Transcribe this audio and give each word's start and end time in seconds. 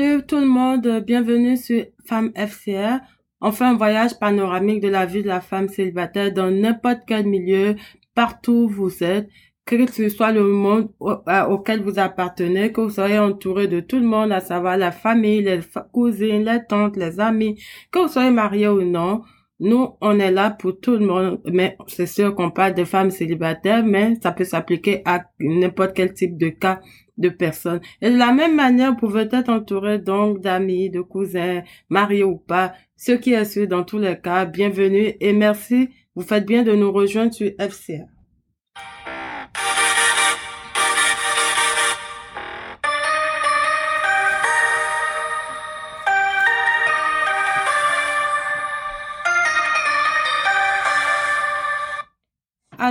Salut 0.00 0.22
tout 0.22 0.40
le 0.40 0.46
monde, 0.46 1.04
bienvenue 1.06 1.58
sur 1.58 1.84
Femme 2.06 2.32
FCR. 2.34 3.00
On 3.42 3.52
fait 3.52 3.66
un 3.66 3.74
voyage 3.74 4.18
panoramique 4.18 4.80
de 4.80 4.88
la 4.88 5.04
vie 5.04 5.22
de 5.22 5.28
la 5.28 5.42
femme 5.42 5.68
célibataire 5.68 6.32
dans 6.32 6.50
n'importe 6.50 7.00
quel 7.06 7.26
milieu, 7.26 7.76
partout 8.14 8.64
où 8.64 8.68
vous 8.68 9.04
êtes, 9.04 9.28
que 9.66 9.86
ce 9.92 10.08
soit 10.08 10.32
le 10.32 10.42
monde 10.42 10.88
auquel 11.50 11.82
vous 11.82 11.98
appartenez, 11.98 12.72
que 12.72 12.80
vous 12.80 12.88
soyez 12.88 13.18
entouré 13.18 13.66
de 13.66 13.80
tout 13.80 13.98
le 13.98 14.06
monde, 14.06 14.32
à 14.32 14.40
savoir 14.40 14.78
la 14.78 14.90
famille, 14.90 15.42
les 15.42 15.60
cousines, 15.92 16.46
les 16.46 16.64
tantes, 16.66 16.96
les 16.96 17.20
amis, 17.20 17.62
que 17.90 17.98
vous 17.98 18.08
soyez 18.08 18.30
marié 18.30 18.68
ou 18.68 18.80
non. 18.82 19.20
Nous, 19.60 19.90
on 20.00 20.18
est 20.18 20.30
là 20.30 20.50
pour 20.50 20.80
tout 20.80 20.92
le 20.92 21.06
monde, 21.06 21.40
mais 21.44 21.76
c'est 21.86 22.06
sûr 22.06 22.34
qu'on 22.34 22.50
parle 22.50 22.72
de 22.72 22.84
femmes 22.84 23.10
célibataires, 23.10 23.84
mais 23.84 24.16
ça 24.22 24.32
peut 24.32 24.44
s'appliquer 24.44 25.02
à 25.04 25.24
n'importe 25.38 25.92
quel 25.94 26.14
type 26.14 26.38
de 26.38 26.48
cas 26.48 26.80
de 27.18 27.28
personnes. 27.28 27.80
Et 28.00 28.10
de 28.10 28.16
la 28.16 28.32
même 28.32 28.56
manière, 28.56 28.92
vous 28.92 28.96
pouvez 28.96 29.28
être 29.30 29.50
entouré 29.50 29.98
donc 29.98 30.40
d'amis, 30.40 30.88
de 30.88 31.02
cousins, 31.02 31.62
mariés 31.90 32.24
ou 32.24 32.38
pas. 32.38 32.72
Ce 32.96 33.12
qui 33.12 33.34
est 33.34 33.44
sûr 33.44 33.68
dans 33.68 33.84
tous 33.84 33.98
les 33.98 34.18
cas, 34.18 34.46
bienvenue 34.46 35.12
et 35.20 35.34
merci. 35.34 35.90
Vous 36.14 36.22
faites 36.22 36.46
bien 36.46 36.62
de 36.62 36.72
nous 36.72 36.90
rejoindre 36.90 37.34
sur 37.34 37.50
FCA. 37.58 38.06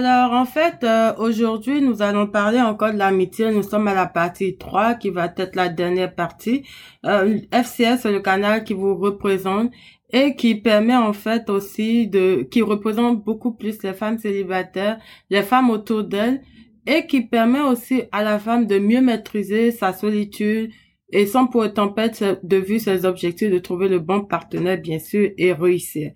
Alors, 0.01 0.31
en 0.31 0.45
fait, 0.45 0.81
euh, 0.85 1.13
aujourd'hui, 1.17 1.81
nous 1.81 2.01
allons 2.01 2.25
parler 2.25 2.61
encore 2.61 2.93
de 2.93 2.97
l'amitié. 2.97 3.51
Nous 3.51 3.63
sommes 3.63 3.89
à 3.89 3.93
la 3.93 4.05
partie 4.05 4.55
3, 4.55 4.93
qui 4.93 5.09
va 5.09 5.25
être 5.35 5.57
la 5.57 5.67
dernière 5.67 6.15
partie. 6.15 6.63
Euh, 7.05 7.37
FCS, 7.51 8.03
c'est 8.03 8.11
le 8.13 8.21
canal 8.21 8.63
qui 8.63 8.73
vous 8.73 8.95
représente 8.95 9.73
et 10.09 10.37
qui 10.37 10.55
permet 10.55 10.95
en 10.95 11.11
fait 11.11 11.49
aussi 11.49 12.07
de, 12.07 12.43
qui 12.49 12.61
représente 12.61 13.25
beaucoup 13.25 13.53
plus 13.53 13.83
les 13.83 13.91
femmes 13.91 14.17
célibataires, 14.17 14.99
les 15.29 15.43
femmes 15.43 15.69
autour 15.69 16.05
d'elles, 16.05 16.43
et 16.87 17.05
qui 17.05 17.19
permet 17.19 17.59
aussi 17.59 18.03
à 18.13 18.23
la 18.23 18.39
femme 18.39 18.67
de 18.67 18.79
mieux 18.79 19.01
maîtriser 19.01 19.71
sa 19.71 19.91
solitude, 19.91 20.71
et 21.11 21.25
sans 21.25 21.45
pour 21.47 21.59
autant 21.63 21.89
perdre 21.89 22.39
de 22.41 22.55
vue 22.55 22.79
ses 22.79 23.03
objectifs 23.03 23.51
de 23.51 23.59
trouver 23.59 23.89
le 23.89 23.99
bon 23.99 24.21
partenaire, 24.23 24.79
bien 24.79 24.99
sûr, 24.99 25.29
et 25.37 25.51
réussir. 25.51 26.13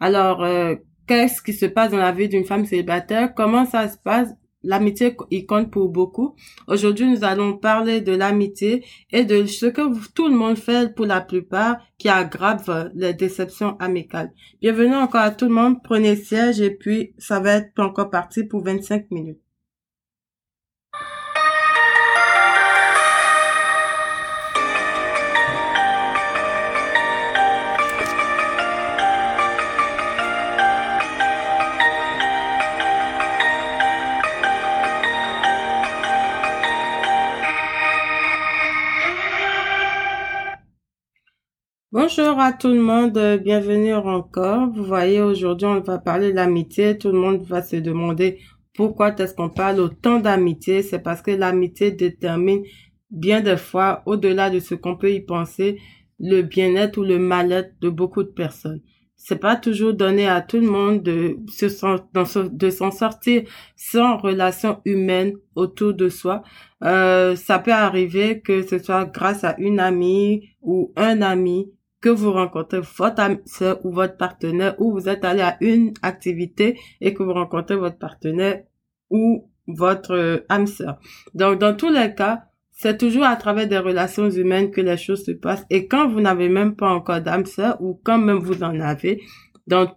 Alors, 0.00 0.42
euh, 0.44 0.76
qu'est-ce 1.08 1.42
qui 1.42 1.54
se 1.54 1.66
passe 1.66 1.90
dans 1.90 1.98
la 1.98 2.12
vie 2.12 2.28
d'une 2.28 2.44
femme 2.44 2.66
célibataire, 2.66 3.34
comment 3.34 3.64
ça 3.64 3.88
se 3.88 3.96
passe? 3.96 4.28
L'amitié, 4.64 5.16
il 5.30 5.46
compte 5.46 5.70
pour 5.70 5.88
beaucoup. 5.88 6.34
Aujourd'hui, 6.66 7.06
nous 7.06 7.24
allons 7.24 7.56
parler 7.56 8.00
de 8.00 8.12
l'amitié 8.12 8.84
et 9.12 9.24
de 9.24 9.46
ce 9.46 9.66
que 9.66 9.82
tout 10.14 10.28
le 10.28 10.34
monde 10.34 10.58
fait 10.58 10.94
pour 10.94 11.06
la 11.06 11.20
plupart 11.20 11.78
qui 11.96 12.08
aggrave 12.08 12.90
les 12.94 13.14
déceptions 13.14 13.76
amicales. 13.78 14.32
Bienvenue 14.60 14.96
encore 14.96 15.22
à 15.22 15.30
tout 15.30 15.46
le 15.46 15.54
monde. 15.54 15.76
Prenez 15.82 16.16
siège 16.16 16.60
et 16.60 16.74
puis 16.74 17.14
ça 17.18 17.38
va 17.40 17.52
être 17.52 17.78
encore 17.78 18.10
parti 18.10 18.44
pour 18.44 18.62
25 18.64 19.10
minutes. 19.12 19.47
Bonjour 42.00 42.38
à 42.38 42.52
tout 42.52 42.68
le 42.68 42.80
monde, 42.80 43.18
bienvenue 43.42 43.92
encore. 43.92 44.70
Vous 44.70 44.84
voyez, 44.84 45.20
aujourd'hui, 45.20 45.66
on 45.66 45.80
va 45.80 45.98
parler 45.98 46.30
de 46.30 46.36
l'amitié. 46.36 46.96
Tout 46.96 47.08
le 47.08 47.18
monde 47.18 47.42
va 47.42 47.60
se 47.60 47.74
demander 47.74 48.38
pourquoi 48.72 49.12
est-ce 49.16 49.34
qu'on 49.34 49.48
parle 49.48 49.80
autant 49.80 50.20
d'amitié. 50.20 50.82
C'est 50.82 51.00
parce 51.00 51.22
que 51.22 51.32
l'amitié 51.32 51.90
détermine 51.90 52.62
bien 53.10 53.40
des 53.40 53.56
fois, 53.56 54.04
au-delà 54.06 54.48
de 54.48 54.60
ce 54.60 54.76
qu'on 54.76 54.94
peut 54.94 55.10
y 55.10 55.18
penser, 55.18 55.80
le 56.20 56.42
bien-être 56.42 56.98
ou 56.98 57.02
le 57.02 57.18
mal-être 57.18 57.72
de 57.80 57.88
beaucoup 57.88 58.22
de 58.22 58.28
personnes. 58.28 58.80
C'est 59.16 59.40
pas 59.40 59.56
toujours 59.56 59.92
donné 59.92 60.28
à 60.28 60.40
tout 60.40 60.58
le 60.58 60.70
monde 60.70 61.02
de 61.02 61.36
se 61.48 61.66
de 62.52 62.70
s'en 62.70 62.92
sortir 62.92 63.42
sans 63.74 64.18
relation 64.18 64.80
humaine 64.84 65.32
autour 65.56 65.94
de 65.94 66.08
soi. 66.08 66.44
Euh, 66.84 67.34
ça 67.34 67.58
peut 67.58 67.72
arriver 67.72 68.40
que 68.40 68.62
ce 68.62 68.78
soit 68.78 69.06
grâce 69.06 69.42
à 69.42 69.56
une 69.58 69.80
amie 69.80 70.50
ou 70.62 70.92
un 70.94 71.22
ami 71.22 71.72
que 72.00 72.08
vous 72.08 72.32
rencontrez 72.32 72.80
votre 72.80 73.20
âme 73.20 73.38
ou 73.84 73.92
votre 73.92 74.16
partenaire 74.16 74.74
ou 74.80 74.92
vous 74.92 75.08
êtes 75.08 75.24
allé 75.24 75.42
à 75.42 75.56
une 75.60 75.92
activité 76.02 76.78
et 77.00 77.14
que 77.14 77.22
vous 77.22 77.32
rencontrez 77.32 77.76
votre 77.76 77.98
partenaire 77.98 78.62
ou 79.10 79.50
votre 79.66 80.14
euh, 80.14 80.38
âme 80.48 80.66
sœur. 80.66 80.98
Donc, 81.34 81.58
dans 81.58 81.76
tous 81.76 81.90
les 81.90 82.14
cas, 82.14 82.44
c'est 82.70 82.96
toujours 82.96 83.24
à 83.24 83.36
travers 83.36 83.66
des 83.66 83.78
relations 83.78 84.30
humaines 84.30 84.70
que 84.70 84.80
les 84.80 84.96
choses 84.96 85.24
se 85.24 85.32
passent. 85.32 85.66
Et 85.68 85.88
quand 85.88 86.08
vous 86.08 86.20
n'avez 86.20 86.48
même 86.48 86.76
pas 86.76 86.88
encore 86.88 87.20
d'âme 87.20 87.44
sœur 87.44 87.80
ou 87.82 88.00
quand 88.04 88.18
même 88.18 88.38
vous 88.38 88.62
en 88.62 88.78
avez, 88.80 89.20
donc 89.66 89.90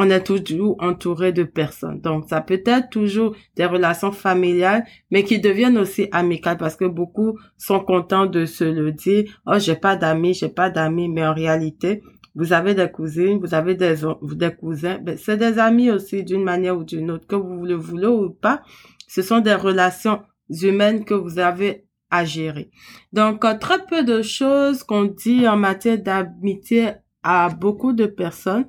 on 0.00 0.10
est 0.10 0.22
toujours 0.22 0.76
entouré 0.78 1.32
de 1.32 1.42
personnes. 1.42 2.00
Donc, 2.00 2.28
ça 2.28 2.40
peut 2.40 2.62
être 2.64 2.88
toujours 2.88 3.34
des 3.56 3.66
relations 3.66 4.12
familiales, 4.12 4.84
mais 5.10 5.24
qui 5.24 5.40
deviennent 5.40 5.76
aussi 5.76 6.06
amicales 6.12 6.56
parce 6.56 6.76
que 6.76 6.84
beaucoup 6.84 7.36
sont 7.56 7.80
contents 7.80 8.26
de 8.26 8.46
se 8.46 8.62
le 8.62 8.92
dire. 8.92 9.24
Oh, 9.44 9.58
j'ai 9.58 9.74
pas 9.74 9.96
d'amis, 9.96 10.34
j'ai 10.34 10.50
pas 10.50 10.70
d'amis, 10.70 11.08
mais 11.08 11.26
en 11.26 11.34
réalité, 11.34 12.00
vous 12.36 12.52
avez 12.52 12.74
des 12.74 12.88
cousines, 12.88 13.40
vous 13.40 13.54
avez 13.54 13.74
des, 13.74 13.96
des 14.22 14.54
cousins, 14.54 15.00
ben, 15.02 15.18
c'est 15.18 15.36
des 15.36 15.58
amis 15.58 15.90
aussi 15.90 16.22
d'une 16.22 16.44
manière 16.44 16.78
ou 16.78 16.84
d'une 16.84 17.10
autre, 17.10 17.26
que 17.26 17.34
vous 17.34 17.66
le 17.66 17.74
voulez 17.74 18.06
ou 18.06 18.30
pas. 18.30 18.62
Ce 19.08 19.20
sont 19.20 19.40
des 19.40 19.56
relations 19.56 20.22
humaines 20.48 21.04
que 21.04 21.14
vous 21.14 21.40
avez 21.40 21.86
à 22.08 22.24
gérer. 22.24 22.70
Donc, 23.12 23.44
très 23.58 23.84
peu 23.84 24.04
de 24.04 24.22
choses 24.22 24.84
qu'on 24.84 25.06
dit 25.06 25.48
en 25.48 25.56
matière 25.56 26.00
d'amitié 26.00 26.92
à 27.24 27.48
beaucoup 27.48 27.92
de 27.92 28.06
personnes 28.06 28.66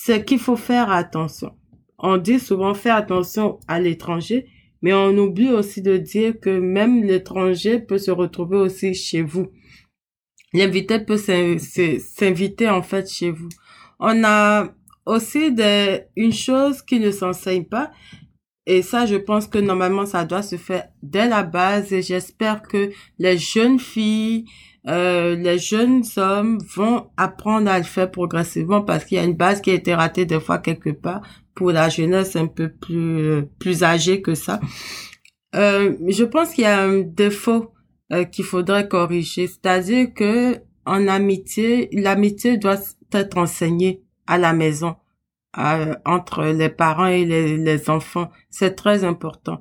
c'est 0.00 0.24
qu'il 0.24 0.38
faut 0.38 0.56
faire 0.56 0.92
attention. 0.92 1.50
On 1.98 2.18
dit 2.18 2.38
souvent 2.38 2.72
faire 2.72 2.94
attention 2.94 3.58
à 3.66 3.80
l'étranger, 3.80 4.46
mais 4.80 4.94
on 4.94 5.08
oublie 5.18 5.50
aussi 5.50 5.82
de 5.82 5.96
dire 5.96 6.38
que 6.40 6.50
même 6.50 7.02
l'étranger 7.02 7.80
peut 7.80 7.98
se 7.98 8.12
retrouver 8.12 8.58
aussi 8.58 8.94
chez 8.94 9.22
vous. 9.22 9.48
L'invité 10.54 11.00
peut 11.00 11.16
s'inviter 11.18 12.68
en 12.68 12.82
fait 12.82 13.10
chez 13.10 13.32
vous. 13.32 13.48
On 13.98 14.22
a 14.22 14.72
aussi 15.04 15.50
des, 15.52 16.02
une 16.14 16.32
chose 16.32 16.80
qui 16.80 17.00
ne 17.00 17.10
s'enseigne 17.10 17.64
pas, 17.64 17.90
et 18.66 18.82
ça, 18.82 19.04
je 19.06 19.16
pense 19.16 19.46
que 19.46 19.58
normalement, 19.58 20.04
ça 20.04 20.26
doit 20.26 20.42
se 20.42 20.56
faire 20.56 20.88
dès 21.02 21.26
la 21.26 21.42
base 21.42 21.90
et 21.92 22.02
j'espère 22.02 22.62
que 22.62 22.90
les 23.18 23.38
jeunes 23.38 23.80
filles, 23.80 24.44
euh, 24.88 25.36
les 25.36 25.58
jeunes 25.58 26.02
hommes 26.16 26.58
vont 26.74 27.10
apprendre 27.16 27.70
à 27.70 27.78
le 27.78 27.84
faire 27.84 28.10
progressivement 28.10 28.82
parce 28.82 29.04
qu'il 29.04 29.18
y 29.18 29.20
a 29.20 29.24
une 29.24 29.36
base 29.36 29.60
qui 29.60 29.70
a 29.70 29.74
été 29.74 29.94
ratée 29.94 30.24
des 30.24 30.40
fois 30.40 30.58
quelque 30.58 30.90
part 30.90 31.22
pour 31.54 31.72
la 31.72 31.88
jeunesse 31.88 32.36
un 32.36 32.46
peu 32.46 32.70
plus 32.70 33.18
euh, 33.18 33.42
plus 33.58 33.82
âgée 33.82 34.22
que 34.22 34.34
ça. 34.34 34.60
Euh, 35.54 35.94
je 36.06 36.24
pense 36.24 36.52
qu'il 36.52 36.64
y 36.64 36.68
a 36.68 36.80
un 36.80 37.00
défaut 37.00 37.72
euh, 38.12 38.24
qu'il 38.24 38.44
faudrait 38.44 38.88
corriger, 38.88 39.46
c'est-à-dire 39.46 40.14
que 40.14 40.56
en 40.86 41.06
amitié, 41.08 41.88
l'amitié 41.92 42.56
doit 42.56 42.78
être 43.12 43.36
enseignée 43.36 44.02
à 44.26 44.38
la 44.38 44.52
maison. 44.52 44.96
entre 46.04 46.44
les 46.44 46.68
parents 46.68 47.06
et 47.06 47.24
les 47.24 47.90
enfants, 47.90 48.30
c'est 48.50 48.74
très 48.76 49.02
important. 49.02 49.60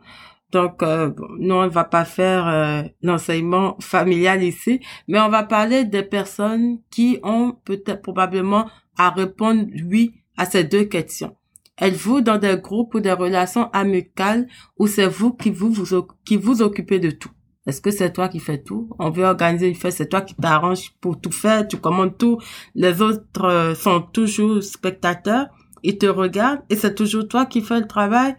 Donc, 0.51 0.81
euh, 0.81 1.11
nous, 1.39 1.55
on 1.55 1.63
ne 1.63 1.69
va 1.69 1.83
pas 1.83 2.05
faire 2.05 2.47
euh, 2.47 2.83
l'enseignement 3.01 3.75
familial 3.81 4.43
ici, 4.43 4.79
mais 5.07 5.19
on 5.19 5.29
va 5.29 5.43
parler 5.43 5.83
des 5.83 6.03
personnes 6.03 6.79
qui 6.89 7.19
ont 7.23 7.57
peut-être 7.65 8.01
probablement 8.01 8.69
à 8.97 9.09
répondre 9.09 9.65
oui 9.89 10.13
à 10.37 10.45
ces 10.45 10.63
deux 10.63 10.85
questions. 10.85 11.35
Êtes-vous 11.79 12.21
dans 12.21 12.37
des 12.37 12.57
groupes 12.57 12.95
ou 12.95 12.99
des 12.99 13.11
relations 13.11 13.69
amicales 13.71 14.47
ou 14.79 14.87
c'est 14.87 15.07
vous 15.07 15.33
qui 15.33 15.51
vous, 15.51 15.71
vous 15.71 16.07
qui 16.25 16.37
vous 16.37 16.61
occupez 16.61 16.99
de 16.99 17.11
tout? 17.11 17.29
Est-ce 17.67 17.81
que 17.81 17.91
c'est 17.91 18.13
toi 18.13 18.29
qui 18.29 18.39
fais 18.39 18.63
tout? 18.63 18.89
On 18.97 19.11
veut 19.11 19.25
organiser 19.25 19.67
une 19.67 19.75
fête, 19.75 19.91
c'est 19.91 20.07
toi 20.07 20.21
qui 20.21 20.33
t'arranges 20.33 20.93
pour 21.01 21.19
tout 21.19 21.31
faire, 21.31 21.67
tu 21.67 21.77
commandes 21.77 22.17
tout. 22.17 22.39
Les 22.73 23.01
autres 23.01 23.43
euh, 23.43 23.75
sont 23.75 24.01
toujours 24.01 24.63
spectateurs, 24.63 25.47
ils 25.83 25.97
te 25.97 26.05
regardent 26.05 26.61
et 26.69 26.77
c'est 26.77 26.95
toujours 26.95 27.27
toi 27.27 27.45
qui 27.45 27.61
fais 27.61 27.79
le 27.79 27.87
travail? 27.87 28.35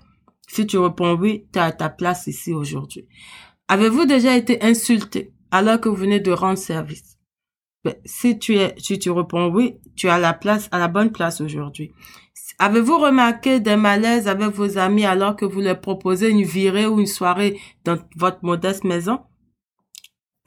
Si 0.49 0.67
tu 0.67 0.79
réponds 0.79 1.15
oui, 1.15 1.47
tu 1.53 1.59
es 1.59 1.63
à 1.63 1.73
ta 1.73 1.89
place 1.89 2.27
ici 2.27 2.53
aujourd'hui. 2.53 3.07
Avez-vous 3.69 4.07
déjà 4.07 4.37
été 4.37 4.63
insulté 4.63 5.33
alors 5.51 5.81
que 5.81 5.89
vous 5.89 5.95
venez 5.95 6.21
de 6.21 6.33
rendre 6.33 6.59
service? 6.59 7.19
Ben, 7.85 7.95
si 8.05 8.39
tu 8.39 8.57
es, 8.57 8.75
si 8.79 8.99
tu 8.99 9.11
réponds 9.11 9.53
oui, 9.55 9.77
tu 9.95 10.09
as 10.09 10.19
la 10.19 10.33
place, 10.33 10.69
à 10.73 10.79
la 10.79 10.89
bonne 10.89 11.13
place 11.13 11.41
aujourd'hui. 11.41 11.93
Avez-vous 12.59 12.99
remarqué 12.99 13.61
des 13.61 13.77
malaises 13.77 14.27
avec 14.27 14.51
vos 14.51 14.79
amis 14.79 15.05
alors 15.05 15.37
que 15.37 15.45
vous 15.45 15.61
leur 15.61 15.81
proposez 15.81 16.31
une 16.31 16.43
virée 16.43 16.87
ou 16.87 16.99
une 16.99 17.07
soirée 17.07 17.61
dans 17.85 17.99
votre 18.17 18.43
modeste 18.43 18.83
maison? 18.83 19.21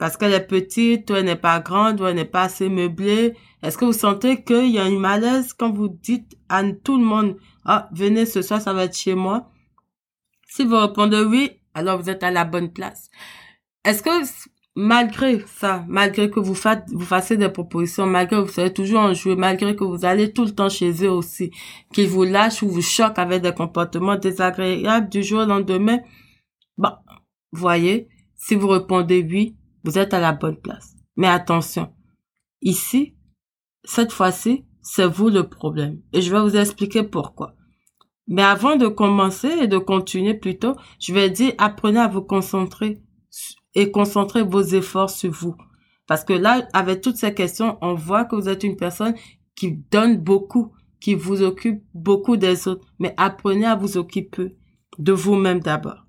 parce 0.02 0.16
qu'elle 0.16 0.32
est 0.32 0.48
petite, 0.48 1.08
ou 1.12 1.14
elle 1.14 1.26
n'est 1.26 1.36
pas 1.36 1.60
grande, 1.60 2.00
ou 2.00 2.06
elle 2.06 2.16
n'est 2.16 2.24
pas 2.24 2.42
assez 2.42 2.68
meublée. 2.68 3.34
Est-ce 3.62 3.78
que 3.78 3.84
vous 3.84 3.92
sentez 3.92 4.42
qu'il 4.42 4.66
y 4.66 4.80
a 4.80 4.88
une 4.88 4.98
malaise 4.98 5.52
quand 5.52 5.70
vous 5.70 5.86
dites 5.86 6.36
à 6.48 6.64
tout 6.72 6.98
le 6.98 7.04
monde, 7.04 7.36
ah, 7.64 7.88
venez 7.92 8.26
ce 8.26 8.42
soir, 8.42 8.60
ça 8.60 8.72
va 8.72 8.82
être 8.82 8.96
chez 8.96 9.14
moi? 9.14 9.48
Si 10.54 10.64
vous 10.64 10.78
répondez 10.78 11.22
oui, 11.22 11.50
alors 11.72 11.98
vous 11.98 12.10
êtes 12.10 12.22
à 12.22 12.30
la 12.30 12.44
bonne 12.44 12.70
place. 12.74 13.08
Est-ce 13.86 14.02
que 14.02 14.10
malgré 14.76 15.40
ça, 15.46 15.82
malgré 15.88 16.28
que 16.28 16.40
vous 16.40 16.54
faites, 16.54 16.84
vous 16.92 17.06
fassiez 17.06 17.38
des 17.38 17.48
propositions, 17.48 18.04
malgré 18.04 18.36
que 18.36 18.42
vous 18.42 18.52
savez 18.52 18.70
toujours 18.70 19.00
en 19.00 19.14
jouer, 19.14 19.34
malgré 19.34 19.74
que 19.74 19.84
vous 19.84 20.04
allez 20.04 20.34
tout 20.34 20.44
le 20.44 20.54
temps 20.54 20.68
chez 20.68 20.92
eux 21.06 21.10
aussi, 21.10 21.52
qu'ils 21.94 22.08
vous 22.08 22.24
lâchent 22.24 22.62
ou 22.62 22.68
vous 22.68 22.82
choquent 22.82 23.18
avec 23.18 23.40
des 23.40 23.54
comportements 23.54 24.16
désagréables 24.16 25.08
du 25.08 25.22
jour 25.22 25.40
au 25.40 25.46
lendemain, 25.46 26.00
bon, 26.76 26.92
voyez, 27.52 28.10
si 28.36 28.54
vous 28.54 28.68
répondez 28.68 29.26
oui, 29.26 29.56
vous 29.84 29.98
êtes 29.98 30.12
à 30.12 30.20
la 30.20 30.32
bonne 30.32 30.60
place. 30.60 30.96
Mais 31.16 31.28
attention, 31.28 31.94
ici, 32.60 33.14
cette 33.84 34.12
fois-ci, 34.12 34.66
c'est 34.82 35.06
vous 35.06 35.30
le 35.30 35.48
problème. 35.48 36.02
Et 36.12 36.20
je 36.20 36.30
vais 36.30 36.42
vous 36.42 36.56
expliquer 36.58 37.04
pourquoi. 37.04 37.54
Mais 38.32 38.42
avant 38.42 38.76
de 38.76 38.88
commencer 38.88 39.50
et 39.60 39.66
de 39.66 39.76
continuer 39.76 40.32
plutôt, 40.32 40.74
je 40.98 41.12
vais 41.12 41.28
dire 41.28 41.52
apprenez 41.58 42.00
à 42.00 42.08
vous 42.08 42.22
concentrer 42.22 43.02
et 43.74 43.90
concentrez 43.90 44.42
vos 44.42 44.62
efforts 44.62 45.10
sur 45.10 45.30
vous. 45.30 45.54
Parce 46.06 46.24
que 46.24 46.32
là, 46.32 46.66
avec 46.72 47.02
toutes 47.02 47.18
ces 47.18 47.34
questions, 47.34 47.76
on 47.82 47.92
voit 47.92 48.24
que 48.24 48.34
vous 48.34 48.48
êtes 48.48 48.64
une 48.64 48.78
personne 48.78 49.14
qui 49.54 49.72
donne 49.90 50.16
beaucoup, 50.16 50.72
qui 50.98 51.14
vous 51.14 51.42
occupe 51.42 51.82
beaucoup 51.92 52.38
des 52.38 52.68
autres. 52.68 52.86
Mais 52.98 53.12
apprenez 53.18 53.66
à 53.66 53.76
vous 53.76 53.98
occuper 53.98 54.56
de 54.98 55.12
vous-même 55.12 55.60
d'abord. 55.60 56.06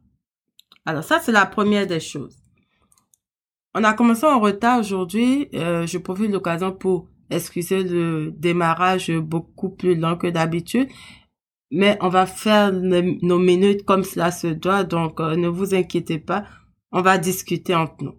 Alors 0.86 1.04
ça, 1.04 1.20
c'est 1.20 1.34
la 1.34 1.46
première 1.46 1.88
des 1.88 2.00
choses. 2.00 2.38
On 3.76 3.84
a 3.84 3.92
commencé 3.92 4.26
en 4.26 4.40
retard 4.40 4.80
aujourd'hui. 4.80 5.50
Euh, 5.56 5.86
je 5.86 5.98
profite 5.98 6.28
de 6.28 6.34
l'occasion 6.34 6.72
pour 6.72 7.10
excuser 7.30 7.84
le 7.84 8.32
démarrage 8.32 9.12
beaucoup 9.12 9.72
plus 9.72 9.96
lent 9.96 10.16
que 10.16 10.28
d'habitude. 10.28 10.88
Mais 11.76 11.98
on 12.02 12.10
va 12.10 12.26
faire 12.28 12.72
nos 12.72 13.40
minutes 13.40 13.84
comme 13.84 14.04
cela 14.04 14.32
se 14.32 14.48
doit. 14.48 14.84
Donc, 14.84 15.20
euh, 15.20 15.36
ne 15.36 15.48
vous 15.48 15.74
inquiétez 15.74 16.20
pas. 16.20 16.46
On 16.92 17.02
va 17.02 17.18
discuter 17.18 17.74
entre 17.74 18.04
nous. 18.04 18.16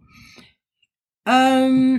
Euh, 1.29 1.99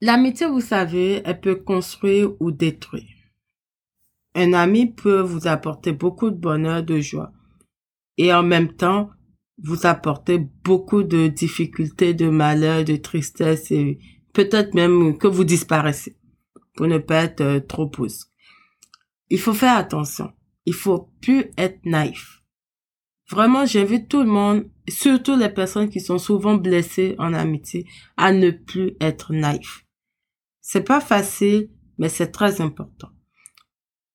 L'amitié, 0.00 0.46
vous 0.46 0.60
savez, 0.60 1.22
elle 1.24 1.40
peut 1.40 1.56
construire 1.56 2.30
ou 2.40 2.52
détruire. 2.52 3.04
Un 4.36 4.52
ami 4.52 4.86
peut 4.86 5.20
vous 5.20 5.48
apporter 5.48 5.90
beaucoup 5.90 6.30
de 6.30 6.36
bonheur, 6.36 6.84
de 6.84 7.00
joie. 7.00 7.32
Et 8.16 8.32
en 8.32 8.44
même 8.44 8.74
temps, 8.74 9.10
vous 9.60 9.86
apporter 9.86 10.38
beaucoup 10.64 11.02
de 11.02 11.26
difficultés, 11.26 12.14
de 12.14 12.28
malheur, 12.28 12.84
de 12.84 12.94
tristesse 12.94 13.72
et 13.72 13.98
peut-être 14.32 14.74
même 14.74 15.18
que 15.18 15.26
vous 15.26 15.42
disparaissez 15.42 16.16
pour 16.76 16.86
ne 16.86 16.98
pas 16.98 17.24
être 17.24 17.40
euh, 17.40 17.58
trop. 17.58 17.90
Il 19.30 19.38
faut 19.38 19.54
faire 19.54 19.76
attention. 19.76 20.32
Il 20.66 20.74
faut 20.74 21.10
plus 21.20 21.46
être 21.56 21.84
naïf. 21.84 22.42
Vraiment, 23.30 23.66
j'invite 23.66 24.08
tout 24.08 24.22
le 24.22 24.30
monde, 24.30 24.70
surtout 24.88 25.36
les 25.36 25.50
personnes 25.50 25.90
qui 25.90 26.00
sont 26.00 26.18
souvent 26.18 26.54
blessées 26.54 27.14
en 27.18 27.34
amitié, 27.34 27.86
à 28.16 28.32
ne 28.32 28.50
plus 28.50 28.96
être 29.00 29.32
naïfs. 29.34 29.84
C'est 30.62 30.84
pas 30.84 31.00
facile, 31.00 31.70
mais 31.98 32.08
c'est 32.08 32.30
très 32.30 32.60
important. 32.60 33.08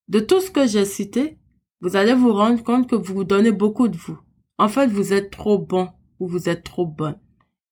De 0.07 0.19
tout 0.19 0.41
ce 0.41 0.51
que 0.51 0.67
j'ai 0.67 0.85
cité, 0.85 1.37
vous 1.81 1.95
allez 1.95 2.13
vous 2.13 2.33
rendre 2.33 2.63
compte 2.63 2.89
que 2.89 2.95
vous 2.95 3.13
vous 3.13 3.23
donnez 3.23 3.51
beaucoup 3.51 3.87
de 3.87 3.97
vous. 3.97 4.17
En 4.57 4.67
fait, 4.67 4.87
vous 4.87 5.13
êtes 5.13 5.31
trop 5.31 5.59
bon 5.59 5.89
ou 6.19 6.27
vous 6.27 6.49
êtes 6.49 6.63
trop 6.63 6.87
bonne. 6.87 7.19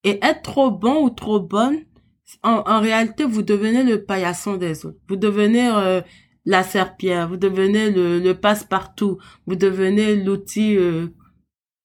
Et 0.03 0.19
être 0.23 0.41
trop 0.41 0.71
bon 0.71 1.03
ou 1.03 1.09
trop 1.09 1.39
bonne, 1.39 1.77
en, 2.43 2.79
réalité, 2.79 3.25
vous 3.25 3.41
devenez 3.41 3.83
le 3.83 4.05
paillasson 4.05 4.55
des 4.57 4.85
autres. 4.85 4.99
Vous 5.09 5.15
devenez 5.15 5.69
euh, 5.69 6.01
la 6.45 6.63
serpillère, 6.63 7.27
vous 7.29 7.37
devenez 7.37 7.91
le, 7.91 8.33
passe-partout, 8.33 9.19
vous 9.45 9.55
devenez 9.55 10.15
l'outil 10.15 10.77
euh, 10.77 11.07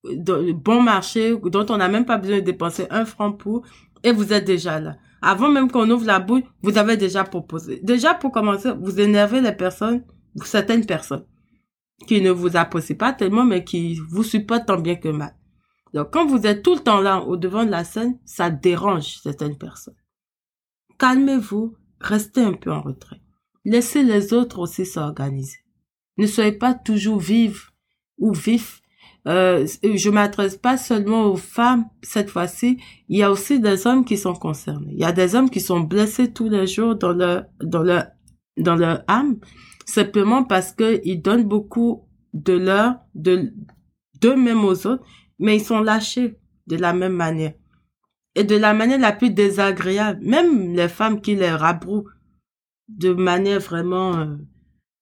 bon 0.05 0.83
marché 0.83 1.37
dont 1.37 1.67
on 1.69 1.77
n'a 1.77 1.89
même 1.89 2.07
pas 2.07 2.19
besoin 2.19 2.37
de 2.37 2.45
dépenser 2.45 2.87
un 2.91 3.05
franc 3.05 3.33
pour 3.33 3.67
et 4.03 4.13
vous 4.13 4.33
êtes 4.33 4.45
déjà 4.45 4.81
là. 4.81 4.97
Avant 5.23 5.49
même 5.49 5.71
qu'on 5.71 5.91
ouvre 5.91 6.07
la 6.07 6.21
bouille, 6.21 6.45
vous 6.63 6.79
avez 6.79 6.97
déjà 6.97 7.25
proposé. 7.25 7.81
Déjà 7.83 8.15
pour 8.15 8.31
commencer, 8.31 8.71
vous 8.81 9.01
énervez 9.01 9.41
les 9.41 9.53
personnes, 9.53 10.05
certaines 10.45 10.87
personnes 10.87 11.25
qui 12.07 12.21
ne 12.21 12.31
vous 12.31 12.57
apprécient 12.57 12.97
pas 12.97 13.13
tellement 13.13 13.45
mais 13.45 13.65
qui 13.65 13.99
vous 14.09 14.23
supportent 14.23 14.67
tant 14.67 14.79
bien 14.79 14.97
que 14.97 15.09
mal. 15.09 15.35
Donc 15.95 16.13
quand 16.13 16.27
vous 16.27 16.47
êtes 16.47 16.63
tout 16.63 16.75
le 16.75 16.81
temps 16.81 17.01
là 17.01 17.21
au 17.21 17.37
devant 17.37 17.65
de 17.65 17.71
la 17.71 17.85
scène, 17.85 18.19
ça 18.25 18.51
dérange 18.51 19.19
certaines 19.23 19.57
personnes. 19.57 19.97
Calmez-vous, 20.99 21.75
restez 22.01 22.43
un 22.43 22.53
peu 22.53 22.71
en 22.71 22.83
retrait. 22.83 23.21
Laissez 23.67 24.05
les 24.05 24.33
autres 24.33 24.61
aussi 24.61 24.87
s'organiser. 24.87 25.59
Ne 26.19 26.27
soyez 26.27 26.53
pas 26.53 26.73
toujours 26.73 27.19
vive 27.19 27.65
ou 28.17 28.33
vif 28.33 28.81
euh, 29.27 29.67
je 29.83 30.09
m'adresse 30.09 30.57
pas 30.57 30.77
seulement 30.77 31.25
aux 31.25 31.37
femmes 31.37 31.87
cette 32.01 32.31
fois-ci, 32.31 32.79
il 33.09 33.19
y 33.19 33.25
a 33.25 33.31
aussi 33.33 33.59
des 33.59 33.89
hommes 33.89 34.05
qui 34.05 34.17
sont 34.17 34.35
concernés. 34.35 34.93
Il 34.93 35.01
y 35.01 35.05
a 35.05 35.11
des 35.11 35.35
hommes 35.35 35.51
qui 35.51 35.59
sont 35.59 35.81
blessés 35.81 36.33
tous 36.33 36.49
les 36.49 36.69
jours 36.69 36.95
dans 36.95 37.13
leur 37.13 37.47
dans 37.61 37.83
leur 37.83 38.07
dans 38.57 38.77
leur 38.77 39.03
âme 39.09 39.39
simplement 39.85 40.45
parce 40.45 40.71
que 40.71 41.01
ils 41.05 41.21
donnent 41.21 41.49
beaucoup 41.49 42.05
de 42.35 42.53
leur 42.53 43.01
de 43.17 43.53
d'eux-mêmes 44.21 44.65
aux 44.65 44.87
autres, 44.87 45.05
mais 45.41 45.57
ils 45.57 45.65
sont 45.65 45.81
lâchés 45.81 46.39
de 46.69 46.77
la 46.77 46.93
même 46.93 47.15
manière 47.15 47.55
et 48.37 48.45
de 48.45 48.55
la 48.55 48.75
manière 48.75 49.01
la 49.01 49.13
plus 49.13 49.31
désagréable. 49.31 50.21
Même 50.23 50.73
les 50.73 50.89
femmes 50.89 51.21
qui 51.21 51.35
les 51.35 51.51
rabrouent 51.51 52.07
de 52.89 53.13
manière 53.13 53.61
vraiment 53.61 54.17
euh, 54.17 54.37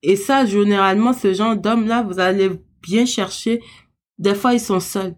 et 0.02 0.16
ça 0.16 0.46
généralement 0.46 1.12
ce 1.12 1.32
genre 1.32 1.56
d'hommes 1.56 1.86
là 1.86 2.02
vous 2.02 2.18
allez 2.18 2.50
bien 2.82 3.06
chercher 3.06 3.60
des 4.18 4.34
fois, 4.34 4.54
ils 4.54 4.60
sont 4.60 4.80
seuls. 4.80 5.16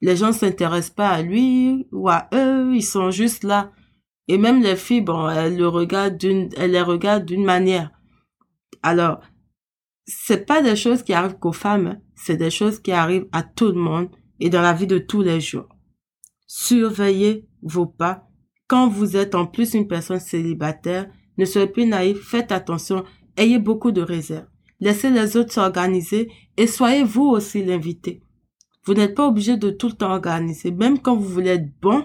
Les 0.00 0.16
gens 0.16 0.32
s'intéressent 0.32 0.94
pas 0.94 1.08
à 1.08 1.22
lui 1.22 1.86
ou 1.92 2.08
à 2.08 2.28
eux, 2.32 2.74
ils 2.74 2.84
sont 2.84 3.10
juste 3.10 3.44
là. 3.44 3.72
Et 4.28 4.38
même 4.38 4.62
les 4.62 4.76
filles, 4.76 5.00
bon, 5.00 5.28
elles 5.28 5.56
le 5.56 5.68
regardent 5.68 6.18
d'une, 6.18 6.50
elles 6.56 6.72
les 6.72 6.82
regardent 6.82 7.24
d'une 7.24 7.44
manière. 7.44 7.90
Alors, 8.82 9.20
c'est 10.06 10.46
pas 10.46 10.62
des 10.62 10.76
choses 10.76 11.02
qui 11.02 11.12
arrivent 11.12 11.38
qu'aux 11.38 11.52
femmes, 11.52 12.00
c'est 12.14 12.36
des 12.36 12.50
choses 12.50 12.80
qui 12.80 12.92
arrivent 12.92 13.28
à 13.32 13.42
tout 13.42 13.68
le 13.68 13.80
monde 13.80 14.08
et 14.40 14.50
dans 14.50 14.62
la 14.62 14.72
vie 14.72 14.86
de 14.86 14.98
tous 14.98 15.22
les 15.22 15.40
jours. 15.40 15.68
Surveillez 16.46 17.48
vos 17.62 17.86
pas. 17.86 18.28
Quand 18.68 18.88
vous 18.88 19.16
êtes 19.16 19.34
en 19.34 19.46
plus 19.46 19.74
une 19.74 19.88
personne 19.88 20.20
célibataire, 20.20 21.10
ne 21.38 21.44
soyez 21.44 21.68
plus 21.68 21.86
naïf, 21.86 22.18
faites 22.18 22.52
attention, 22.52 23.04
ayez 23.36 23.58
beaucoup 23.58 23.92
de 23.92 24.02
réserve. 24.02 24.46
Laissez 24.80 25.10
les 25.10 25.36
autres 25.36 25.52
s'organiser 25.52 26.30
et 26.56 26.66
soyez 26.66 27.04
vous 27.04 27.24
aussi 27.24 27.64
l'invité. 27.64 28.22
Vous 28.84 28.94
n'êtes 28.94 29.14
pas 29.14 29.26
obligé 29.26 29.56
de 29.56 29.70
tout 29.70 29.88
le 29.88 29.94
temps 29.94 30.10
organiser. 30.10 30.70
Même 30.70 31.00
quand 31.00 31.16
vous 31.16 31.28
voulez 31.28 31.50
être 31.50 31.80
bon, 31.80 32.04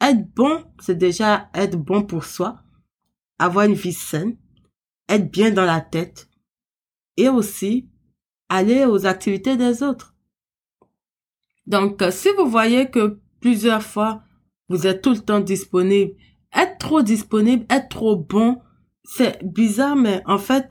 être 0.00 0.26
bon, 0.34 0.64
c'est 0.80 0.98
déjà 0.98 1.50
être 1.54 1.76
bon 1.76 2.02
pour 2.02 2.24
soi, 2.24 2.62
avoir 3.38 3.66
une 3.66 3.74
vie 3.74 3.92
saine, 3.92 4.36
être 5.08 5.30
bien 5.30 5.50
dans 5.50 5.64
la 5.64 5.80
tête 5.80 6.28
et 7.16 7.28
aussi 7.28 7.88
aller 8.48 8.84
aux 8.84 9.06
activités 9.06 9.56
des 9.56 9.82
autres. 9.82 10.14
Donc, 11.66 12.02
si 12.10 12.28
vous 12.36 12.48
voyez 12.48 12.90
que 12.90 13.20
plusieurs 13.40 13.82
fois, 13.82 14.22
vous 14.68 14.86
êtes 14.86 15.02
tout 15.02 15.12
le 15.12 15.20
temps 15.20 15.40
disponible, 15.40 16.14
être 16.54 16.78
trop 16.78 17.02
disponible, 17.02 17.66
être 17.70 17.88
trop 17.88 18.16
bon, 18.16 18.60
c'est 19.04 19.42
bizarre, 19.44 19.96
mais 19.96 20.22
en 20.26 20.38
fait, 20.38 20.68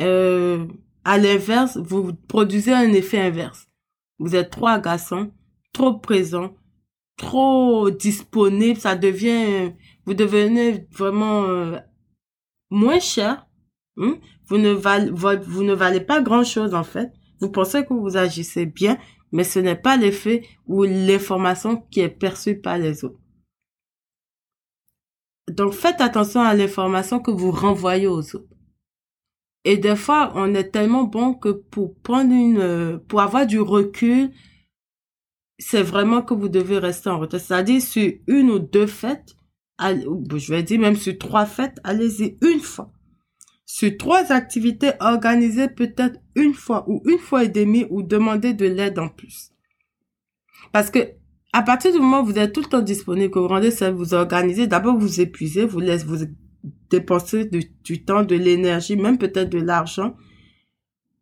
euh, 0.00 0.66
à 1.04 1.18
l'inverse, 1.18 1.76
vous 1.76 2.12
produisez 2.28 2.72
un 2.72 2.92
effet 2.92 3.20
inverse. 3.20 3.68
Vous 4.18 4.34
êtes 4.34 4.50
trop 4.50 4.66
agaçant, 4.66 5.30
trop 5.72 5.94
présent, 5.98 6.54
trop 7.16 7.90
disponible, 7.90 8.78
ça 8.78 8.96
devient, 8.96 9.72
vous 10.04 10.14
devenez 10.14 10.86
vraiment 10.90 11.44
euh, 11.44 11.78
moins 12.70 13.00
cher. 13.00 13.46
Hein? 13.98 14.18
Vous 14.46 14.58
ne 14.58 14.70
valez, 14.70 15.10
vous 15.10 15.64
ne 15.64 15.74
valez 15.74 16.00
pas 16.00 16.22
grand 16.22 16.44
chose 16.44 16.74
en 16.74 16.84
fait. 16.84 17.12
Vous 17.40 17.50
pensez 17.50 17.84
que 17.84 17.92
vous 17.92 18.16
agissez 18.16 18.66
bien, 18.66 18.98
mais 19.32 19.44
ce 19.44 19.58
n'est 19.58 19.76
pas 19.76 19.96
l'effet 19.96 20.42
ou 20.66 20.84
l'information 20.84 21.76
qui 21.90 22.00
est 22.00 22.08
perçue 22.08 22.58
par 22.58 22.78
les 22.78 23.04
autres. 23.04 23.18
Donc 25.48 25.72
faites 25.72 26.00
attention 26.00 26.40
à 26.40 26.54
l'information 26.54 27.20
que 27.20 27.30
vous 27.30 27.50
renvoyez 27.50 28.06
aux 28.06 28.36
autres. 28.36 28.56
Et 29.64 29.78
des 29.78 29.96
fois, 29.96 30.32
on 30.36 30.54
est 30.54 30.70
tellement 30.70 31.04
bon 31.04 31.34
que 31.34 31.48
pour 31.48 31.96
prendre 32.00 32.32
une, 32.32 33.00
pour 33.08 33.20
avoir 33.20 33.46
du 33.46 33.58
recul, 33.58 34.30
c'est 35.58 35.82
vraiment 35.82 36.22
que 36.22 36.34
vous 36.34 36.48
devez 36.48 36.78
rester 36.78 37.08
en 37.08 37.18
retard. 37.18 37.40
C'est-à-dire 37.40 37.82
sur 37.82 38.12
une 38.26 38.50
ou 38.50 38.58
deux 38.58 38.86
fêtes, 38.86 39.36
je 39.80 40.52
vais 40.52 40.62
dire 40.62 40.78
même 40.80 40.96
sur 40.96 41.18
trois 41.18 41.46
fêtes, 41.46 41.78
allez-y 41.84 42.38
une 42.42 42.60
fois. 42.60 42.92
Sur 43.64 43.96
trois 43.96 44.30
activités, 44.30 44.92
organisées 45.00 45.68
peut-être 45.68 46.20
une 46.36 46.54
fois 46.54 46.84
ou 46.88 47.02
une 47.06 47.18
fois 47.18 47.44
et 47.44 47.48
demie 47.48 47.86
ou 47.90 48.02
demandez 48.02 48.54
de 48.54 48.66
l'aide 48.66 48.98
en 48.98 49.08
plus. 49.08 49.50
Parce 50.72 50.90
que 50.90 51.10
à 51.56 51.62
partir 51.62 51.90
du 51.90 51.98
moment 51.98 52.20
où 52.20 52.26
vous 52.26 52.38
êtes 52.38 52.52
tout 52.52 52.60
le 52.60 52.66
temps 52.66 52.82
disponible, 52.82 53.30
que 53.30 53.38
vous 53.38 53.48
rendez 53.48 53.70
ça, 53.70 53.90
vous 53.90 54.12
organisez, 54.12 54.66
d'abord 54.66 54.98
vous 54.98 55.22
épuisez, 55.22 55.64
vous 55.64 55.80
laissez, 55.80 56.04
vous 56.04 56.26
dépenser 56.90 57.46
du, 57.46 58.04
temps, 58.04 58.24
de 58.24 58.36
l'énergie, 58.36 58.94
même 58.94 59.16
peut-être 59.16 59.48
de 59.48 59.58
l'argent. 59.58 60.16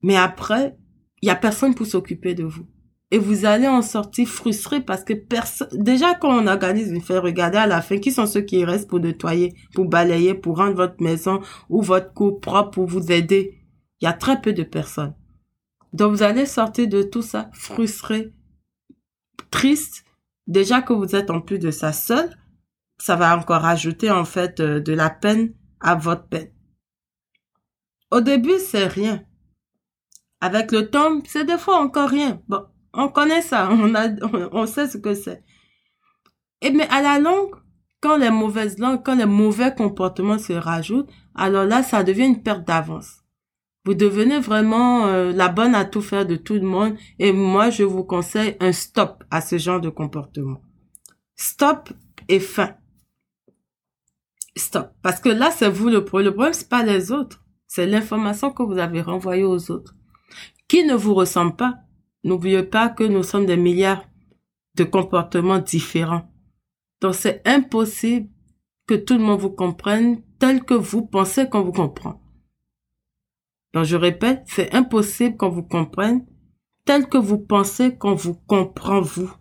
Mais 0.02 0.16
après, 0.16 0.76
il 1.22 1.28
y 1.28 1.30
a 1.30 1.36
personne 1.36 1.76
pour 1.76 1.86
s'occuper 1.86 2.34
de 2.34 2.42
vous. 2.42 2.66
Et 3.12 3.18
vous 3.18 3.44
allez 3.44 3.68
en 3.68 3.80
sortir 3.80 4.26
frustré 4.26 4.80
parce 4.80 5.04
que 5.04 5.12
personne, 5.12 5.68
déjà 5.72 6.14
quand 6.14 6.36
on 6.36 6.48
organise 6.48 6.90
une 6.90 7.00
fête, 7.00 7.22
regardez 7.22 7.58
à 7.58 7.68
la 7.68 7.80
fin 7.80 7.98
qui 7.98 8.10
sont 8.10 8.26
ceux 8.26 8.40
qui 8.40 8.64
restent 8.64 8.90
pour 8.90 8.98
nettoyer, 8.98 9.54
pour 9.72 9.84
balayer, 9.84 10.34
pour 10.34 10.56
rendre 10.56 10.74
votre 10.74 11.00
maison 11.00 11.42
ou 11.68 11.80
votre 11.80 12.12
cour 12.12 12.40
propre, 12.40 12.72
pour 12.72 12.86
vous 12.86 13.12
aider. 13.12 13.62
Il 14.00 14.06
y 14.06 14.08
a 14.08 14.12
très 14.12 14.40
peu 14.40 14.52
de 14.52 14.64
personnes. 14.64 15.14
Donc 15.92 16.10
vous 16.10 16.24
allez 16.24 16.44
sortir 16.44 16.88
de 16.88 17.04
tout 17.04 17.22
ça 17.22 17.50
frustré, 17.52 18.32
triste. 19.52 20.03
Déjà 20.46 20.82
que 20.82 20.92
vous 20.92 21.16
êtes 21.16 21.30
en 21.30 21.40
plus 21.40 21.58
de 21.58 21.70
ça 21.70 21.92
seul, 21.92 22.30
ça 22.98 23.16
va 23.16 23.36
encore 23.36 23.64
ajouter 23.64 24.10
en 24.10 24.24
fait 24.24 24.60
euh, 24.60 24.80
de 24.80 24.92
la 24.92 25.10
peine 25.10 25.54
à 25.80 25.94
votre 25.94 26.28
peine. 26.28 26.50
Au 28.10 28.20
début, 28.20 28.58
c'est 28.58 28.86
rien. 28.86 29.24
Avec 30.40 30.70
le 30.72 30.90
temps, 30.90 31.20
c'est 31.26 31.44
des 31.44 31.58
fois 31.58 31.78
encore 31.78 32.10
rien. 32.10 32.42
Bon, 32.48 32.64
on 32.92 33.08
connaît 33.08 33.42
ça, 33.42 33.68
on, 33.72 33.94
a, 33.94 34.08
on 34.52 34.66
sait 34.66 34.86
ce 34.86 34.98
que 34.98 35.14
c'est. 35.14 35.42
Et 36.60 36.70
mais 36.70 36.88
à 36.88 37.02
la 37.02 37.18
longue, 37.18 37.56
quand 38.00 38.16
les 38.16 38.30
mauvaises 38.30 38.78
langues, 38.78 39.02
quand 39.02 39.16
les 39.16 39.26
mauvais 39.26 39.74
comportements 39.74 40.38
se 40.38 40.52
rajoutent, 40.52 41.10
alors 41.34 41.64
là, 41.64 41.82
ça 41.82 42.04
devient 42.04 42.26
une 42.26 42.42
perte 42.42 42.66
d'avance. 42.66 43.24
Vous 43.84 43.94
devenez 43.94 44.40
vraiment 44.40 45.06
euh, 45.06 45.32
la 45.32 45.48
bonne 45.48 45.74
à 45.74 45.84
tout 45.84 46.00
faire 46.00 46.26
de 46.26 46.36
tout 46.36 46.54
le 46.54 46.62
monde. 46.62 46.96
Et 47.18 47.32
moi, 47.32 47.70
je 47.70 47.82
vous 47.82 48.04
conseille 48.04 48.56
un 48.60 48.72
stop 48.72 49.24
à 49.30 49.40
ce 49.40 49.58
genre 49.58 49.80
de 49.80 49.90
comportement. 49.90 50.62
Stop 51.36 51.90
et 52.28 52.40
fin 52.40 52.76
stop. 54.56 54.92
Parce 55.02 55.20
que 55.20 55.28
là, 55.28 55.50
c'est 55.50 55.68
vous 55.68 55.88
le 55.88 56.04
problème. 56.04 56.26
Le 56.26 56.34
problème, 56.34 56.54
c'est 56.54 56.68
pas 56.68 56.84
les 56.84 57.12
autres. 57.12 57.42
C'est 57.66 57.86
l'information 57.86 58.50
que 58.50 58.62
vous 58.62 58.78
avez 58.78 59.00
renvoyée 59.00 59.44
aux 59.44 59.70
autres. 59.70 59.94
Qui 60.68 60.84
ne 60.84 60.94
vous 60.94 61.14
ressemble 61.14 61.56
pas. 61.56 61.74
N'oubliez 62.22 62.62
pas 62.62 62.88
que 62.88 63.04
nous 63.04 63.22
sommes 63.22 63.46
des 63.46 63.56
milliards 63.56 64.04
de 64.76 64.84
comportements 64.84 65.58
différents. 65.58 66.30
Donc, 67.00 67.14
c'est 67.14 67.42
impossible 67.46 68.28
que 68.86 68.94
tout 68.94 69.14
le 69.14 69.24
monde 69.24 69.40
vous 69.40 69.50
comprenne 69.50 70.22
tel 70.38 70.64
que 70.64 70.74
vous 70.74 71.04
pensez 71.04 71.48
qu'on 71.48 71.62
vous 71.62 71.72
comprend. 71.72 72.24
Donc, 73.75 73.85
je 73.85 73.97
répète, 73.97 74.45
c'est 74.47 74.73
impossible 74.75 75.37
qu'on 75.37 75.50
vous 75.50 75.64
comprenne 75.64 76.25
tel 76.85 77.09
que 77.09 77.19
vous 77.19 77.38
pensez 77.38 77.97
qu'on 77.97 78.14
vous 78.14 78.35
comprend 78.35 79.00
vous. 79.00 79.33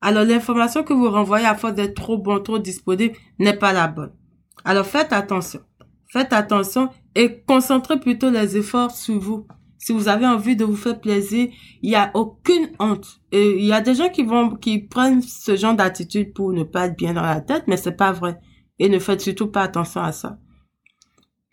Alors 0.00 0.24
l'information 0.24 0.82
que 0.82 0.92
vous 0.92 1.10
renvoyez 1.10 1.46
à 1.46 1.54
force 1.54 1.74
d'être 1.74 1.94
trop 1.94 2.18
bon, 2.18 2.40
trop 2.40 2.58
disponible, 2.58 3.16
n'est 3.38 3.56
pas 3.56 3.72
la 3.72 3.88
bonne. 3.88 4.12
Alors 4.64 4.86
faites 4.86 5.12
attention. 5.12 5.60
Faites 6.12 6.32
attention 6.32 6.90
et 7.14 7.42
concentrez 7.42 7.98
plutôt 7.98 8.30
les 8.30 8.56
efforts 8.56 8.92
sur 8.92 9.18
vous. 9.18 9.46
Si 9.78 9.92
vous 9.92 10.08
avez 10.08 10.26
envie 10.26 10.56
de 10.56 10.64
vous 10.64 10.76
faire 10.76 11.00
plaisir, 11.00 11.48
il 11.82 11.90
n'y 11.90 11.96
a 11.96 12.10
aucune 12.14 12.70
honte. 12.78 13.20
Et 13.32 13.58
il 13.58 13.64
y 13.64 13.72
a 13.72 13.80
des 13.80 13.94
gens 13.94 14.08
qui 14.08 14.78
prennent 14.78 15.22
ce 15.22 15.56
genre 15.56 15.74
d'attitude 15.74 16.32
pour 16.32 16.52
ne 16.52 16.62
pas 16.62 16.86
être 16.86 16.96
bien 16.96 17.14
dans 17.14 17.22
la 17.22 17.40
tête, 17.40 17.64
mais 17.66 17.76
c'est 17.76 17.96
pas 17.96 18.12
vrai. 18.12 18.38
Et 18.78 18.88
ne 18.88 18.98
faites 18.98 19.20
surtout 19.20 19.48
pas 19.48 19.62
attention 19.62 20.00
à 20.00 20.12
ça. 20.12 20.38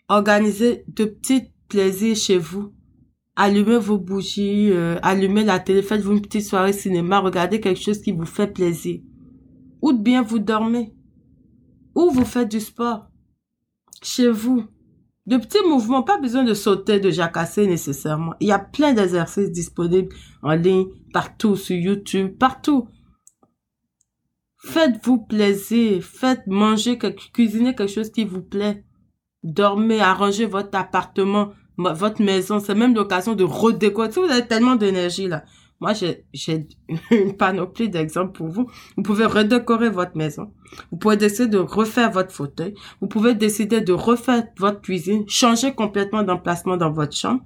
Organisez 0.08 0.84
de 0.88 1.04
petits 1.04 1.50
plaisirs 1.68 2.16
chez 2.16 2.38
vous 2.38 2.72
allumez 3.36 3.78
vos 3.78 3.98
bougies, 3.98 4.70
euh, 4.70 4.98
allumez 5.02 5.44
la 5.44 5.58
télé, 5.58 5.82
faites-vous 5.82 6.12
une 6.12 6.22
petite 6.22 6.44
soirée 6.44 6.72
cinéma, 6.72 7.20
regardez 7.20 7.60
quelque 7.60 7.80
chose 7.80 8.00
qui 8.00 8.12
vous 8.12 8.26
fait 8.26 8.46
plaisir. 8.46 9.00
Ou 9.82 9.92
bien 9.92 10.22
vous 10.22 10.38
dormez. 10.38 10.94
Ou 11.94 12.10
vous 12.10 12.24
faites 12.24 12.50
du 12.50 12.60
sport. 12.60 13.08
Chez 14.02 14.28
vous. 14.28 14.64
De 15.26 15.38
petits 15.38 15.66
mouvements, 15.66 16.02
pas 16.02 16.18
besoin 16.18 16.44
de 16.44 16.52
sauter, 16.52 17.00
de 17.00 17.10
jacasser 17.10 17.66
nécessairement. 17.66 18.34
Il 18.40 18.48
y 18.48 18.52
a 18.52 18.58
plein 18.58 18.92
d'exercices 18.92 19.50
disponibles 19.50 20.14
en 20.42 20.52
ligne, 20.52 20.86
partout, 21.12 21.56
sur 21.56 21.76
YouTube, 21.76 22.36
partout. 22.38 22.88
Faites-vous 24.58 25.24
plaisir, 25.26 26.02
faites 26.02 26.46
manger, 26.46 26.98
cuisiner 27.32 27.74
quelque 27.74 27.92
chose 27.92 28.10
qui 28.10 28.24
vous 28.24 28.42
plaît. 28.42 28.84
Dormez, 29.44 30.00
arrangez 30.00 30.46
votre 30.46 30.76
appartement, 30.76 31.52
votre 31.76 32.22
maison, 32.22 32.60
c'est 32.60 32.74
même 32.74 32.94
l'occasion 32.94 33.34
de 33.34 33.44
redécorer. 33.44 34.10
Si 34.10 34.18
vous 34.18 34.24
avez 34.30 34.46
tellement 34.46 34.74
d'énergie 34.74 35.28
là, 35.28 35.44
moi 35.80 35.92
j'ai 35.92 36.24
j'ai 36.32 36.66
une 37.10 37.36
panoplie 37.36 37.90
d'exemples 37.90 38.32
pour 38.32 38.48
vous. 38.48 38.70
Vous 38.96 39.02
pouvez 39.02 39.26
redécorer 39.26 39.90
votre 39.90 40.16
maison. 40.16 40.50
Vous 40.90 40.96
pouvez 40.96 41.18
décider 41.18 41.48
de 41.48 41.58
refaire 41.58 42.10
votre 42.10 42.32
fauteuil. 42.32 42.74
Vous 43.02 43.06
pouvez 43.06 43.34
décider 43.34 43.82
de 43.82 43.92
refaire 43.92 44.44
votre 44.58 44.80
cuisine, 44.80 45.28
changer 45.28 45.74
complètement 45.74 46.22
d'emplacement 46.22 46.78
dans 46.78 46.90
votre 46.90 47.14
chambre. 47.14 47.44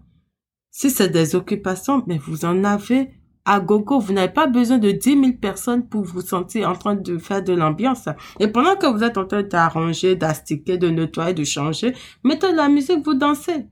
Si 0.70 0.90
c'est 0.90 1.08
des 1.08 1.34
occupations, 1.34 2.04
mais 2.06 2.18
vous 2.18 2.44
en 2.44 2.62
avez 2.62 3.10
à 3.48 3.60
gogo. 3.60 3.98
Vous 3.98 4.12
n'avez 4.12 4.32
pas 4.32 4.46
besoin 4.46 4.78
de 4.78 4.90
10 4.90 5.20
000 5.20 5.32
personnes 5.40 5.88
pour 5.88 6.04
vous 6.04 6.20
sentir 6.20 6.68
en 6.68 6.74
train 6.74 6.94
de 6.94 7.16
faire 7.18 7.42
de 7.42 7.54
l'ambiance. 7.54 8.08
Et 8.38 8.48
pendant 8.48 8.76
que 8.76 8.86
vous 8.86 9.02
êtes 9.02 9.16
en 9.16 9.24
train 9.24 9.42
d'arranger, 9.42 10.14
d'astiquer, 10.16 10.76
de 10.76 10.88
nettoyer, 10.88 11.32
de 11.32 11.44
changer, 11.44 11.94
mettez 12.24 12.52
de 12.52 12.56
la 12.56 12.68
musique, 12.68 13.04
vous 13.04 13.14
dansez. 13.14 13.66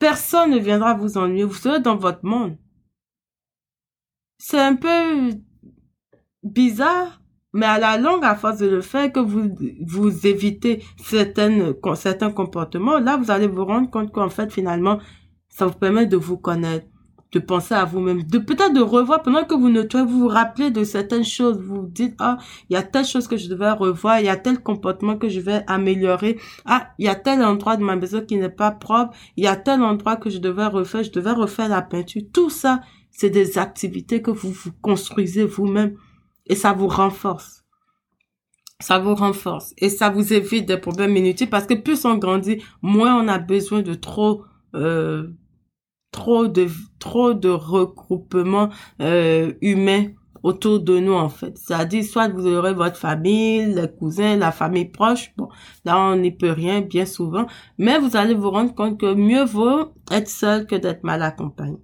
Personne 0.00 0.50
ne 0.50 0.58
viendra 0.58 0.94
vous 0.94 1.16
ennuyer. 1.16 1.44
Vous 1.44 1.54
serez 1.54 1.80
dans 1.80 1.96
votre 1.96 2.24
monde. 2.24 2.56
C'est 4.38 4.60
un 4.60 4.74
peu 4.74 5.30
bizarre, 6.42 7.20
mais 7.52 7.66
à 7.66 7.78
la 7.78 7.98
longue, 7.98 8.24
à 8.24 8.34
force 8.34 8.58
de 8.58 8.66
le 8.66 8.80
faire, 8.80 9.12
que 9.12 9.20
vous, 9.20 10.26
évitez 10.26 10.82
certains 10.98 12.30
comportements, 12.32 12.98
là, 12.98 13.16
vous 13.16 13.30
allez 13.30 13.48
vous 13.48 13.64
rendre 13.64 13.90
compte 13.90 14.12
qu'en 14.12 14.28
fait, 14.28 14.52
finalement, 14.52 14.98
ça 15.48 15.66
vous 15.66 15.78
permet 15.78 16.06
de 16.06 16.16
vous 16.16 16.38
connaître 16.38 16.86
de 17.32 17.38
penser 17.38 17.74
à 17.74 17.84
vous-même, 17.84 18.22
de 18.22 18.38
peut-être 18.38 18.72
de 18.72 18.80
revoir 18.80 19.22
pendant 19.22 19.44
que 19.44 19.54
vous 19.54 19.68
nettoyez, 19.68 20.06
vous 20.06 20.20
vous 20.20 20.28
rappelez 20.28 20.70
de 20.70 20.82
certaines 20.82 21.24
choses, 21.24 21.58
vous 21.58 21.82
vous 21.82 21.86
dites, 21.86 22.14
ah, 22.20 22.38
il 22.70 22.74
y 22.74 22.76
a 22.76 22.82
telle 22.82 23.04
chose 23.04 23.28
que 23.28 23.36
je 23.36 23.48
devais 23.48 23.70
revoir, 23.70 24.20
il 24.20 24.26
y 24.26 24.30
a 24.30 24.36
tel 24.36 24.60
comportement 24.60 25.16
que 25.16 25.28
je 25.28 25.40
vais 25.40 25.62
améliorer, 25.66 26.38
ah, 26.64 26.88
il 26.98 27.04
y 27.04 27.08
a 27.08 27.14
tel 27.14 27.42
endroit 27.44 27.76
de 27.76 27.84
ma 27.84 27.96
maison 27.96 28.22
qui 28.22 28.36
n'est 28.36 28.48
pas 28.48 28.70
propre, 28.70 29.14
il 29.36 29.44
y 29.44 29.46
a 29.46 29.56
tel 29.56 29.82
endroit 29.82 30.16
que 30.16 30.30
je 30.30 30.38
devais 30.38 30.66
refaire, 30.66 31.02
je 31.02 31.12
devais 31.12 31.32
refaire 31.32 31.68
la 31.68 31.82
peinture. 31.82 32.22
Tout 32.32 32.48
ça, 32.48 32.80
c'est 33.10 33.30
des 33.30 33.58
activités 33.58 34.22
que 34.22 34.30
vous 34.30 34.50
vous 34.50 34.72
construisez 34.80 35.44
vous-même 35.44 35.96
et 36.46 36.54
ça 36.54 36.72
vous 36.72 36.88
renforce. 36.88 37.64
Ça 38.80 38.98
vous 39.00 39.14
renforce 39.14 39.74
et 39.76 39.90
ça 39.90 40.08
vous 40.08 40.32
évite 40.32 40.66
des 40.66 40.78
problèmes 40.78 41.16
inutiles 41.16 41.50
parce 41.50 41.66
que 41.66 41.74
plus 41.74 42.04
on 42.04 42.16
grandit, 42.16 42.62
moins 42.80 43.20
on 43.20 43.28
a 43.28 43.38
besoin 43.38 43.82
de 43.82 43.92
trop 43.94 44.44
euh, 44.74 45.28
trop 46.10 46.48
de 46.48 46.68
trop 46.98 47.34
de 47.34 47.48
regroupements 47.48 48.70
euh, 49.00 49.52
humains 49.60 50.06
autour 50.42 50.80
de 50.80 50.98
nous 50.98 51.14
en 51.14 51.28
fait. 51.28 51.56
C'est-à-dire 51.58 52.04
soit 52.04 52.28
vous 52.28 52.46
aurez 52.46 52.74
votre 52.74 52.96
famille, 52.96 53.66
les 53.74 53.88
cousins, 53.88 54.36
la 54.36 54.52
famille 54.52 54.86
proche. 54.86 55.32
Bon, 55.36 55.48
là 55.84 55.98
on 55.98 56.16
n'y 56.16 56.30
peut 56.30 56.52
rien 56.52 56.80
bien 56.80 57.06
souvent, 57.06 57.46
mais 57.78 57.98
vous 57.98 58.16
allez 58.16 58.34
vous 58.34 58.50
rendre 58.50 58.74
compte 58.74 58.98
que 58.98 59.14
mieux 59.14 59.44
vaut 59.44 59.92
être 60.10 60.28
seul 60.28 60.66
que 60.66 60.76
d'être 60.76 61.04
mal 61.04 61.22
accompagné. 61.22 61.78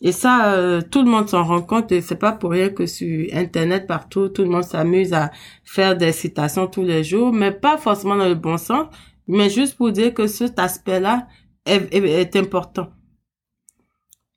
Et 0.00 0.12
ça, 0.12 0.52
euh, 0.52 0.82
tout 0.82 1.02
le 1.02 1.10
monde 1.10 1.28
s'en 1.28 1.44
rend 1.44 1.62
compte 1.62 1.92
et 1.92 2.00
c'est 2.00 2.16
pas 2.16 2.32
pour 2.32 2.50
rien 2.50 2.68
que 2.68 2.84
sur 2.84 3.26
Internet 3.32 3.86
partout, 3.86 4.28
tout 4.28 4.42
le 4.42 4.50
monde 4.50 4.64
s'amuse 4.64 5.12
à 5.14 5.30
faire 5.64 5.96
des 5.96 6.12
citations 6.12 6.66
tous 6.66 6.82
les 6.82 7.04
jours, 7.04 7.32
mais 7.32 7.52
pas 7.52 7.78
forcément 7.78 8.16
dans 8.16 8.28
le 8.28 8.34
bon 8.34 8.58
sens, 8.58 8.88
mais 9.28 9.48
juste 9.48 9.76
pour 9.76 9.92
dire 9.92 10.12
que 10.12 10.26
cet 10.26 10.58
aspect-là, 10.58 11.26
est, 11.66 12.36
important. 12.36 12.92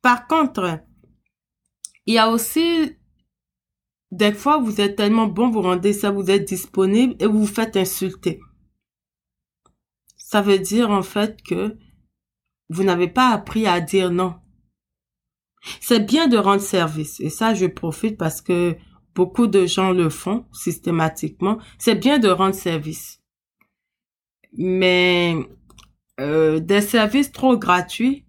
Par 0.02 0.28
contre, 0.28 0.80
il 2.06 2.14
y 2.14 2.18
a 2.18 2.30
aussi 2.30 2.96
des 4.12 4.32
fois 4.32 4.60
vous 4.60 4.80
êtes 4.80 4.96
tellement 4.96 5.28
bon, 5.28 5.50
vous 5.50 5.62
rendez 5.62 5.94
ça, 5.94 6.12
vous 6.12 6.30
êtes 6.32 6.48
disponible 6.48 7.16
et 7.20 7.26
vous 7.26 7.40
vous 7.40 7.48
faites 7.48 7.76
insulter. 7.76 8.40
Ça 10.16 10.42
veut 10.42 10.60
dire 10.60 10.92
en 10.92 11.04
fait 11.04 11.42
que 11.42 11.78
vous 12.70 12.84
n'avez 12.84 13.08
pas 13.08 13.30
appris 13.30 13.68
à 13.68 13.82
dire 13.82 14.12
non. 14.12 14.36
C'est 15.82 16.06
bien 16.06 16.28
de 16.28 16.38
rendre 16.38 16.62
service 16.62 17.20
et 17.20 17.30
ça 17.30 17.54
je 17.54 17.66
profite 17.66 18.18
parce 18.18 18.42
que 18.42 18.78
beaucoup 19.16 19.48
de 19.48 19.66
gens 19.66 19.92
le 19.92 20.10
font 20.10 20.46
systématiquement. 20.54 21.58
C'est 21.80 21.96
bien 21.96 22.20
de 22.20 22.30
rendre 22.30 22.56
service. 22.56 23.22
Mais 24.54 25.36
euh, 26.20 26.60
des 26.60 26.82
services 26.82 27.32
trop 27.32 27.58
gratuits, 27.58 28.26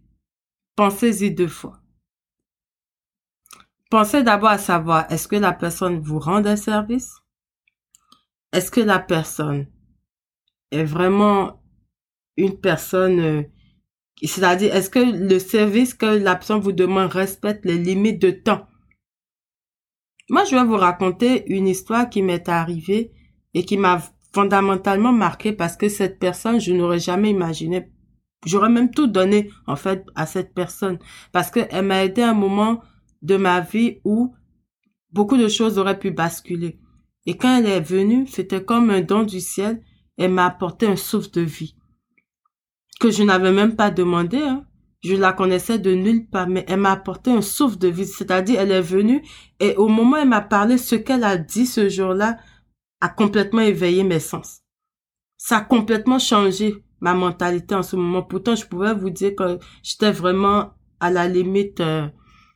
pensez-y 0.77 1.31
deux 1.31 1.49
fois. 1.49 1.81
Pensez 3.91 4.23
d'abord 4.23 4.51
à 4.51 4.59
savoir, 4.59 5.11
est-ce 5.11 5.29
que 5.29 5.37
la 5.37 5.53
personne 5.53 5.99
vous 6.01 6.19
rend 6.19 6.45
un 6.45 6.57
service? 6.57 7.15
Est-ce 8.53 8.71
que 8.71 8.81
la 8.81 8.99
personne 8.99 9.67
est 10.71 10.85
vraiment 10.85 11.63
une 12.37 12.61
personne 12.61 13.21
euh, 13.21 13.43
C'est-à-dire, 14.23 14.75
est-ce 14.75 14.91
que 14.91 14.99
le 14.99 15.39
service 15.39 15.95
que 15.95 16.07
la 16.07 16.37
personne 16.37 16.61
vous 16.61 16.73
demande 16.73 17.11
respecte 17.11 17.65
les 17.65 17.79
limites 17.79 18.21
de 18.21 18.31
temps? 18.31 18.67
Moi, 20.29 20.45
je 20.45 20.55
vais 20.55 20.65
vous 20.65 20.77
raconter 20.77 21.51
une 21.51 21.67
histoire 21.67 22.11
qui 22.11 22.21
m'est 22.21 22.51
arrivée 22.51 23.13
et 23.55 23.65
qui 23.65 23.79
m'a 23.79 24.03
fondamentalement 24.39 25.13
marqué 25.13 25.53
parce 25.53 25.77
que 25.77 25.89
cette 25.89 26.21
personne, 26.21 26.61
je 26.61 26.73
n'aurais 26.73 27.01
jamais 27.01 27.31
imaginé. 27.31 27.91
J'aurais 28.47 28.69
même 28.69 28.93
tout 28.93 29.09
donné, 29.09 29.51
en 29.67 29.75
fait, 29.75 30.07
à 30.15 30.27
cette 30.27 30.55
personne 30.55 30.99
parce 31.33 31.51
qu'elle 31.51 31.85
m'a 31.85 32.05
aidé 32.05 32.23
à 32.23 32.31
un 32.31 32.35
moment 32.35 32.81
de 33.21 33.37
ma 33.37 33.61
vie 33.61 33.99
où 34.05 34.33
beaucoup 35.11 35.37
de 35.37 35.49
choses 35.49 35.77
auraient 35.77 35.99
pu 35.99 36.13
basculer. 36.13 36.79
Et 37.27 37.37
quand 37.37 37.59
elle 37.59 37.67
est 37.67 37.81
venue, 37.81 38.29
c'était 38.29 38.65
comme 38.65 38.91
un 38.91 39.01
don 39.01 39.25
du 39.25 39.41
ciel. 39.41 39.83
Elle 40.17 40.31
m'a 40.31 40.47
apporté 40.47 40.87
un 40.87 40.95
souffle 40.95 41.33
de 41.33 41.41
vie 41.41 41.75
que 43.01 43.11
je 43.11 43.25
n'avais 43.25 43.51
même 43.51 43.75
pas 43.75 43.91
demandé. 43.91 44.39
Hein. 44.39 44.65
Je 45.03 45.17
la 45.17 45.33
connaissais 45.33 45.81
de 45.81 45.95
nulle 45.95 46.29
part, 46.29 46.49
mais 46.49 46.65
elle 46.69 46.79
m'a 46.79 46.93
apporté 46.93 47.33
un 47.33 47.43
souffle 47.43 47.79
de 47.79 47.89
vie. 47.89 48.07
C'est-à-dire, 48.07 48.61
elle 48.61 48.71
est 48.71 48.81
venue 48.81 49.21
et 49.59 49.75
au 49.75 49.89
moment 49.89 50.13
où 50.17 50.21
elle 50.21 50.29
m'a 50.29 50.43
parlé, 50.43 50.79
ce 50.79 50.95
qu'elle 50.95 51.25
a 51.25 51.37
dit 51.37 51.67
ce 51.67 51.89
jour-là 51.89 52.37
a 53.01 53.09
complètement 53.09 53.61
éveillé 53.63 54.05
mes 54.05 54.21
sens. 54.21 54.61
Ça 55.37 55.59
a 55.59 55.61
complètement 55.61 56.19
changé 56.19 56.85
ma 57.01 57.15
mentalité 57.15 57.75
en 57.75 57.83
ce 57.83 57.97
moment. 57.97 58.23
Pourtant, 58.23 58.57
je 58.57 58.67
pouvais 58.67 58.95
vous 58.95 59.11
dire 59.11 59.37
que 59.37 59.59
j'étais 59.83 60.11
vraiment 60.11 60.73
à 61.01 61.11
la 61.11 61.29
limite, 61.29 61.81
euh, 61.81 62.09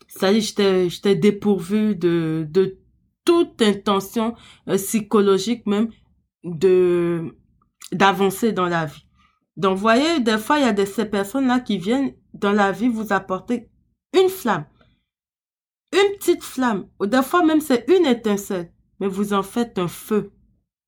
c'est-à-dire 0.08 0.42
j'étais, 0.42 0.88
j'étais 0.90 1.14
dépourvue 1.14 1.94
de, 1.94 2.46
de 2.50 2.78
toute 3.24 3.62
intention 3.62 4.34
euh, 4.68 4.76
psychologique 4.76 5.66
même 5.66 5.90
de 6.44 7.36
d'avancer 7.92 8.52
dans 8.52 8.66
la 8.66 8.86
vie. 8.86 9.06
Donc, 9.56 9.76
voyez, 9.76 10.20
des 10.20 10.38
fois, 10.38 10.58
il 10.58 10.64
y 10.64 10.68
a 10.68 10.72
de 10.72 10.84
ces 10.84 11.04
personnes-là 11.04 11.60
qui 11.60 11.76
viennent 11.76 12.14
dans 12.32 12.52
la 12.52 12.72
vie 12.72 12.88
vous 12.88 13.12
apporter 13.12 13.68
une 14.18 14.30
flamme. 14.30 14.64
Une 15.92 16.16
petite 16.16 16.42
flamme. 16.42 16.88
Ou 16.98 17.06
des 17.06 17.22
fois, 17.22 17.44
même, 17.44 17.60
c'est 17.60 17.84
une 17.88 18.06
étincelle. 18.06 18.71
Mais 19.02 19.08
vous 19.08 19.32
en 19.32 19.42
faites 19.42 19.80
un 19.80 19.88
feu. 19.88 20.30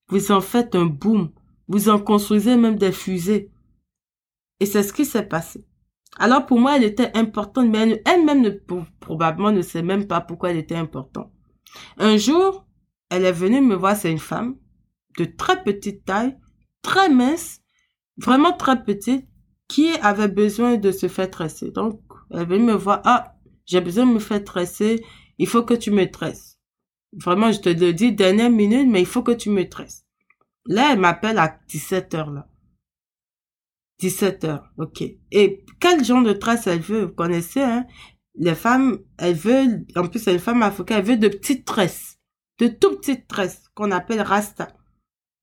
Vous 0.07 0.31
en 0.31 0.41
faites 0.41 0.77
un 0.77 0.87
boom. 0.87 1.33
Vous 1.67 1.89
en 1.89 1.99
construisez 1.99 2.55
même 2.55 2.77
des 2.77 2.93
fusées. 2.93 3.51
Et 4.61 4.67
c'est 4.67 4.85
ce 4.85 4.93
qui 4.93 5.05
s'est 5.05 5.27
passé. 5.27 5.67
Alors, 6.19 6.47
pour 6.47 6.61
moi, 6.61 6.77
elle 6.77 6.85
était 6.85 7.11
importante, 7.17 7.69
mais 7.69 8.01
elle-même, 8.07 8.61
probablement, 9.01 9.51
ne 9.51 9.63
sait 9.63 9.83
même 9.83 10.07
pas 10.07 10.21
pourquoi 10.21 10.53
elle 10.53 10.59
était 10.59 10.77
importante. 10.77 11.33
Un 11.99 12.17
jour, 12.17 12.65
elle 13.11 13.25
est 13.25 13.33
venue 13.33 13.61
me 13.61 13.75
voir, 13.75 13.97
c'est 13.97 14.13
une 14.13 14.21
femme 14.21 14.59
de 15.19 15.25
très 15.25 15.65
petite 15.65 16.05
taille, 16.05 16.39
très 16.83 17.09
mince, 17.09 17.63
vraiment 18.17 18.53
très 18.53 18.85
petite, 18.85 19.27
qui 19.67 19.89
avait 20.03 20.29
besoin 20.29 20.77
de 20.77 20.93
se 20.93 21.09
faire 21.09 21.33
tresser. 21.33 21.73
Donc, 21.73 22.01
elle 22.31 22.43
est 22.43 22.45
venue 22.45 22.67
me 22.67 22.75
voir, 22.75 23.03
ah, 23.07 23.35
j'ai 23.67 23.81
besoin 23.81 24.07
de 24.07 24.13
me 24.13 24.21
faire 24.21 24.45
tresser, 24.45 25.05
il 25.39 25.49
faut 25.49 25.65
que 25.65 25.75
tu 25.75 25.91
me 25.91 26.09
tresses. 26.09 26.54
Vraiment, 27.23 27.53
je 27.53 27.61
te 27.61 27.69
le 27.69 27.93
dis, 27.93 28.13
dernière 28.13 28.51
minute, 28.51 28.89
mais 28.89 29.01
il 29.01 29.07
faut 29.07 29.23
que 29.23 29.33
tu 29.33 29.51
me 29.51 29.69
tresses. 29.69 30.05
Là, 30.67 30.93
elle 30.93 31.01
m'appelle 31.01 31.39
à 31.39 31.59
17 31.69 32.15
heures, 32.15 32.31
là. 32.31 32.49
17 34.01 34.45
heures, 34.45 34.73
ok. 34.79 35.03
Et 35.31 35.65
quel 35.81 36.05
genre 36.05 36.25
de 36.25 36.33
tresse 36.33 36.67
elle 36.67 36.81
veut? 36.81 37.05
Vous 37.05 37.13
connaissez, 37.13 37.63
hein? 37.63 37.87
les 38.37 38.55
femmes, 38.55 38.99
elles 39.19 39.35
veulent, 39.35 39.87
en 39.97 40.09
plus, 40.09 40.21
c'est 40.21 40.33
une 40.33 40.41
femme 40.41 40.63
africaine, 40.63 40.99
elle 40.99 41.05
veut 41.05 41.17
de 41.17 41.29
petites 41.29 41.65
tresses, 41.65 42.19
de 42.59 42.69
tout 42.69 42.97
petites 42.97 43.29
tresses 43.29 43.69
qu'on 43.75 43.91
appelle 43.91 44.21
rasta. 44.21 44.69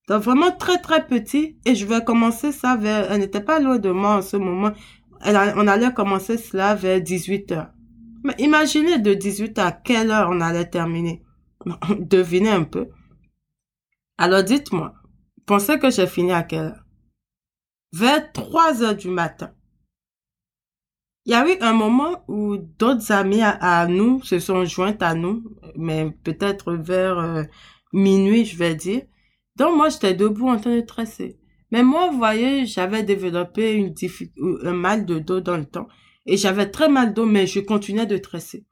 Donc 0.08 0.22
vraiment 0.22 0.50
très 0.50 0.78
très 0.78 1.06
petit 1.06 1.58
et 1.64 1.76
je 1.76 1.86
vais 1.86 2.02
commencer 2.02 2.50
ça 2.50 2.76
vers, 2.76 3.10
elle 3.12 3.20
n'était 3.20 3.40
pas 3.40 3.60
loin 3.60 3.78
de 3.78 3.90
moi 3.90 4.16
en 4.16 4.22
ce 4.22 4.36
moment. 4.36 4.72
Elle 5.20 5.36
on 5.56 5.68
allait 5.68 5.94
commencer 5.94 6.38
cela 6.38 6.74
vers 6.74 7.00
18 7.00 7.52
heures. 7.52 7.70
Mais 8.24 8.34
imaginez 8.38 8.98
de 8.98 9.14
18 9.14 9.58
à 9.60 9.70
quelle 9.70 10.10
heure 10.10 10.28
on 10.30 10.40
allait 10.40 10.68
terminer. 10.68 11.22
Devinez 11.98 12.50
un 12.50 12.64
peu. 12.64 12.88
Alors 14.18 14.42
dites-moi, 14.42 14.94
pensez 15.46 15.78
que 15.78 15.90
j'ai 15.90 16.06
fini 16.06 16.32
à 16.32 16.42
quelle 16.42 16.60
heure? 16.60 16.84
Vers 17.92 18.32
3 18.32 18.82
heures 18.82 18.96
du 18.96 19.08
matin. 19.08 19.52
Il 21.24 21.32
y 21.32 21.34
a 21.34 21.46
eu 21.46 21.56
un 21.60 21.72
moment 21.72 22.24
où 22.26 22.56
d'autres 22.56 23.12
amis 23.12 23.42
à, 23.42 23.86
nous 23.86 24.22
se 24.24 24.40
sont 24.40 24.64
jointes 24.64 25.02
à 25.02 25.14
nous, 25.14 25.44
mais 25.76 26.10
peut-être 26.24 26.74
vers 26.74 27.18
euh, 27.18 27.44
minuit, 27.92 28.44
je 28.44 28.56
vais 28.56 28.74
dire. 28.74 29.02
Donc 29.56 29.76
moi, 29.76 29.88
j'étais 29.88 30.14
debout 30.14 30.48
en 30.48 30.58
train 30.58 30.76
de 30.76 30.80
tresser. 30.80 31.38
Mais 31.70 31.84
moi, 31.84 32.10
vous 32.10 32.18
voyez, 32.18 32.66
j'avais 32.66 33.02
développé 33.02 33.72
une 33.72 33.94
un 34.64 34.72
mal 34.72 35.06
de 35.06 35.18
dos 35.18 35.40
dans 35.40 35.56
le 35.56 35.64
temps. 35.64 35.86
Et 36.26 36.36
j'avais 36.36 36.70
très 36.70 36.88
mal 36.88 37.14
dos, 37.14 37.26
mais 37.26 37.46
je 37.46 37.60
continuais 37.60 38.06
de 38.06 38.16
tresser. 38.18 38.66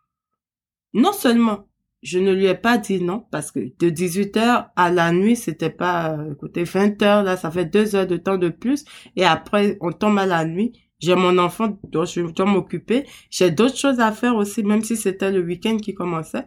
Non 0.92 1.12
seulement, 1.12 1.69
je 2.02 2.18
ne 2.18 2.32
lui 2.32 2.46
ai 2.46 2.54
pas 2.54 2.78
dit 2.78 3.02
non, 3.02 3.26
parce 3.30 3.50
que 3.50 3.60
de 3.78 3.90
18 3.90 4.36
heures 4.38 4.70
à 4.74 4.90
la 4.90 5.12
nuit, 5.12 5.36
c'était 5.36 5.70
pas, 5.70 6.16
euh, 6.16 6.32
écoutez, 6.32 6.64
20 6.64 7.02
heures, 7.02 7.22
là, 7.22 7.36
ça 7.36 7.50
fait 7.50 7.66
deux 7.66 7.94
heures 7.94 8.06
de 8.06 8.16
temps 8.16 8.38
de 8.38 8.48
plus. 8.48 8.84
Et 9.16 9.24
après, 9.24 9.76
on 9.80 9.92
tombe 9.92 10.18
à 10.18 10.26
la 10.26 10.44
nuit. 10.44 10.72
J'ai 10.98 11.14
mon 11.14 11.36
enfant 11.38 11.78
dont 11.84 12.04
je 12.04 12.20
dois 12.22 12.46
m'occuper. 12.46 13.06
J'ai 13.30 13.50
d'autres 13.50 13.76
choses 13.76 14.00
à 14.00 14.12
faire 14.12 14.36
aussi, 14.36 14.62
même 14.62 14.82
si 14.82 14.96
c'était 14.96 15.30
le 15.30 15.40
week-end 15.40 15.76
qui 15.76 15.94
commençait. 15.94 16.46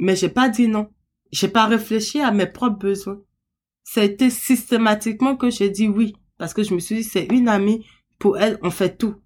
Mais 0.00 0.14
j'ai 0.14 0.28
pas 0.28 0.48
dit 0.48 0.68
non. 0.68 0.88
J'ai 1.32 1.48
pas 1.48 1.66
réfléchi 1.66 2.20
à 2.20 2.30
mes 2.30 2.46
propres 2.46 2.78
besoins. 2.78 3.20
Été 3.96 4.30
systématiquement 4.30 5.36
que 5.36 5.50
j'ai 5.50 5.70
dit 5.70 5.88
oui. 5.88 6.14
Parce 6.38 6.54
que 6.54 6.62
je 6.62 6.74
me 6.74 6.78
suis 6.78 6.96
dit, 6.96 7.04
c'est 7.04 7.26
une 7.32 7.48
amie. 7.48 7.84
Pour 8.18 8.38
elle, 8.38 8.58
on 8.62 8.70
fait 8.70 8.96
tout. 8.96 9.16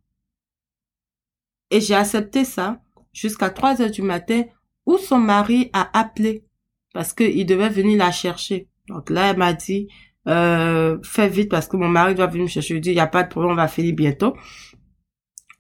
Et 1.71 1.81
j'ai 1.81 1.95
accepté 1.95 2.45
ça 2.45 2.83
jusqu'à 3.13 3.51
3 3.51 3.83
heures 3.83 3.91
du 3.91 4.03
matin 4.03 4.45
où 4.87 4.99
son 4.99 5.19
mari 5.19 5.71
a 5.73 5.99
appelé 5.99 6.45
parce 6.93 7.13
qu'il 7.13 7.47
devait 7.47 7.69
venir 7.69 7.99
la 7.99 8.11
chercher. 8.11 8.69
Donc 8.89 9.11
là, 9.11 9.31
elle 9.31 9.37
m'a 9.37 9.53
dit, 9.53 9.89
euh, 10.29 10.99
fais 11.03 11.29
vite 11.29 11.51
parce 11.51 11.67
que 11.67 11.77
mon 11.77 11.89
mari 11.89 12.15
doit 12.15 12.27
venir 12.27 12.45
me 12.45 12.49
chercher. 12.49 12.69
Je 12.69 12.75
lui 12.75 12.81
dis, 12.81 12.91
il 12.91 12.95
n'y 12.95 13.01
a 13.01 13.07
pas 13.07 13.23
de 13.23 13.29
problème, 13.29 13.53
on 13.53 13.57
va 13.57 13.69
finir 13.69 13.95
bientôt. 13.95 14.37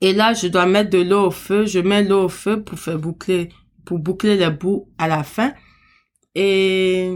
Et 0.00 0.12
là, 0.12 0.34
je 0.34 0.48
dois 0.48 0.66
mettre 0.66 0.90
de 0.90 0.98
l'eau 0.98 1.26
au 1.26 1.30
feu. 1.30 1.64
Je 1.64 1.78
mets 1.78 2.02
l'eau 2.02 2.24
au 2.24 2.28
feu 2.28 2.62
pour 2.62 2.78
faire 2.78 2.98
boucler, 2.98 3.50
pour 3.84 3.98
boucler 3.98 4.36
les 4.36 4.50
bouts 4.50 4.90
à 4.98 5.06
la 5.08 5.22
fin. 5.22 5.54
Et, 6.34 7.14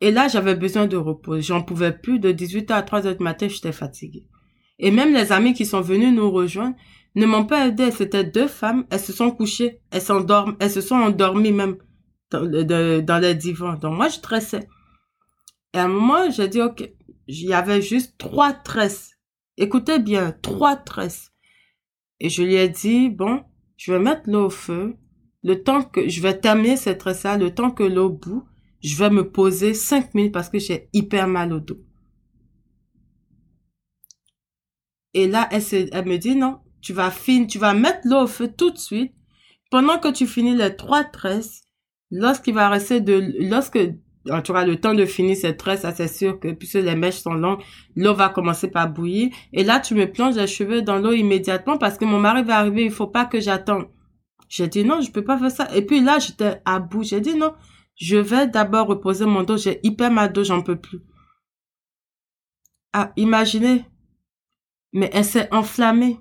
et 0.00 0.10
là, 0.12 0.28
j'avais 0.28 0.54
besoin 0.54 0.86
de 0.86 0.96
repos. 0.96 1.40
J'en 1.40 1.62
pouvais 1.62 1.92
plus. 1.92 2.20
De 2.20 2.32
18h 2.32 2.72
à 2.72 2.82
3h 2.82 3.18
du 3.18 3.24
matin, 3.24 3.48
j'étais 3.48 3.72
fatiguée. 3.72 4.28
Et 4.78 4.90
même 4.90 5.12
les 5.12 5.32
amis 5.32 5.52
qui 5.52 5.66
sont 5.66 5.80
venus 5.80 6.12
nous 6.12 6.30
rejoindre 6.30 6.76
ne 7.14 7.26
m'ont 7.26 7.44
pas 7.44 7.68
aidé. 7.68 7.90
C'était 7.90 8.24
deux 8.24 8.48
femmes. 8.48 8.86
Elles 8.90 9.00
se 9.00 9.12
sont 9.12 9.30
couchées. 9.30 9.80
Elles 9.90 10.02
s'endorment. 10.02 10.56
Elles 10.60 10.70
se 10.70 10.80
sont 10.80 10.96
endormies 10.96 11.52
même 11.52 11.76
dans, 12.30 12.40
le, 12.40 13.00
dans 13.00 13.18
les 13.18 13.34
divans. 13.34 13.74
Donc 13.74 13.96
moi, 13.96 14.08
je 14.08 14.20
tressais. 14.20 14.68
Et 15.72 15.78
à 15.78 15.84
un 15.84 15.88
moment, 15.88 16.30
j'ai 16.30 16.48
dit, 16.48 16.62
OK, 16.62 16.88
il 17.26 17.48
y 17.48 17.54
avait 17.54 17.82
juste 17.82 18.16
trois 18.18 18.52
tresses. 18.52 19.12
Écoutez 19.56 19.98
bien, 19.98 20.32
trois 20.42 20.76
tresses. 20.76 21.32
Et 22.20 22.28
je 22.28 22.42
lui 22.42 22.54
ai 22.54 22.68
dit, 22.68 23.08
bon, 23.08 23.44
je 23.76 23.92
vais 23.92 23.98
mettre 23.98 24.30
l'eau 24.30 24.46
au 24.46 24.50
feu. 24.50 24.96
Le 25.42 25.62
temps 25.62 25.82
que 25.82 26.08
je 26.08 26.22
vais 26.22 26.38
terminer 26.38 26.76
cette 26.76 26.98
tresse-là, 26.98 27.36
le 27.36 27.54
temps 27.54 27.70
que 27.70 27.82
l'eau 27.82 28.08
bout, 28.08 28.44
je 28.82 28.96
vais 28.96 29.10
me 29.10 29.30
poser 29.30 29.74
cinq 29.74 30.14
minutes 30.14 30.32
parce 30.32 30.48
que 30.48 30.58
j'ai 30.58 30.88
hyper 30.92 31.26
mal 31.26 31.52
au 31.52 31.60
dos. 31.60 31.78
Et 35.12 35.28
là, 35.28 35.48
elle 35.50 36.06
me 36.06 36.16
dit, 36.16 36.34
non, 36.34 36.60
tu 36.84 36.92
vas 36.92 37.10
finir, 37.10 37.46
tu 37.46 37.58
vas 37.58 37.72
mettre 37.72 38.00
l'eau 38.04 38.24
au 38.24 38.26
feu 38.26 38.46
tout 38.46 38.70
de 38.70 38.78
suite. 38.78 39.14
Pendant 39.70 39.98
que 39.98 40.12
tu 40.12 40.26
finis 40.26 40.54
les 40.54 40.76
trois 40.76 41.02
tresses, 41.02 41.62
lorsqu'il 42.10 42.54
va 42.54 42.68
rester 42.68 43.00
de, 43.00 43.32
lorsque 43.48 43.78
tu 44.26 44.50
auras 44.50 44.66
le 44.66 44.76
temps 44.78 44.92
de 44.92 45.06
finir 45.06 45.34
cette 45.34 45.56
tresse, 45.56 45.80
ça 45.80 45.94
c'est 45.94 46.08
sûr 46.08 46.38
que 46.38 46.52
puisque 46.52 46.74
les 46.74 46.94
mèches 46.94 47.22
sont 47.22 47.32
longues, 47.32 47.62
l'eau 47.96 48.14
va 48.14 48.28
commencer 48.28 48.68
par 48.70 48.92
bouillir. 48.92 49.32
Et 49.54 49.64
là, 49.64 49.80
tu 49.80 49.94
me 49.94 50.04
plonges 50.04 50.36
les 50.36 50.46
cheveux 50.46 50.82
dans 50.82 50.98
l'eau 50.98 51.12
immédiatement 51.12 51.78
parce 51.78 51.96
que 51.96 52.04
mon 52.04 52.20
mari 52.20 52.42
va 52.42 52.58
arriver, 52.58 52.84
il 52.84 52.92
faut 52.92 53.06
pas 53.06 53.24
que 53.24 53.40
j'attende. 53.40 53.88
J'ai 54.48 54.68
dit 54.68 54.84
non, 54.84 55.00
je 55.00 55.10
peux 55.10 55.24
pas 55.24 55.38
faire 55.38 55.50
ça. 55.50 55.74
Et 55.74 55.82
puis 55.82 56.02
là, 56.02 56.18
j'étais 56.18 56.60
à 56.66 56.80
bout. 56.80 57.02
J'ai 57.02 57.22
dit 57.22 57.34
non, 57.34 57.54
je 57.96 58.16
vais 58.16 58.46
d'abord 58.46 58.86
reposer 58.88 59.24
mon 59.24 59.42
dos. 59.42 59.56
J'ai 59.56 59.80
hyper 59.82 60.10
mal 60.10 60.32
dos, 60.32 60.44
j'en 60.44 60.62
peux 60.62 60.76
plus. 60.76 61.00
Ah, 62.92 63.12
imaginez. 63.16 63.86
Mais 64.92 65.10
elle 65.12 65.24
s'est 65.24 65.48
enflammée. 65.52 66.18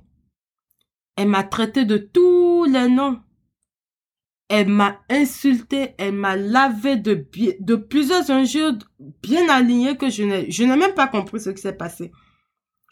Elle 1.16 1.30
m'a 1.30 1.44
traité 1.44 1.86
de 1.86 1.98
tous 1.98 2.66
les 2.66 2.90
noms. 2.90 3.22
Elle 4.50 4.68
m'a 4.68 5.02
insulté, 5.10 5.96
elle 5.98 6.14
m'a 6.14 6.36
lavé 6.36 6.98
de, 6.98 7.76
plusieurs 7.76 8.30
injures 8.30 8.74
bien 9.22 9.50
alignées 9.50 9.98
que 9.98 10.10
je 10.10 10.24
n'ai, 10.24 10.52
je 10.52 10.64
n'ai 10.64 10.76
même 10.76 10.94
pas 10.94 11.08
compris 11.08 11.40
ce 11.40 11.50
qui 11.50 11.62
s'est 11.62 11.78
passé. 11.78 12.12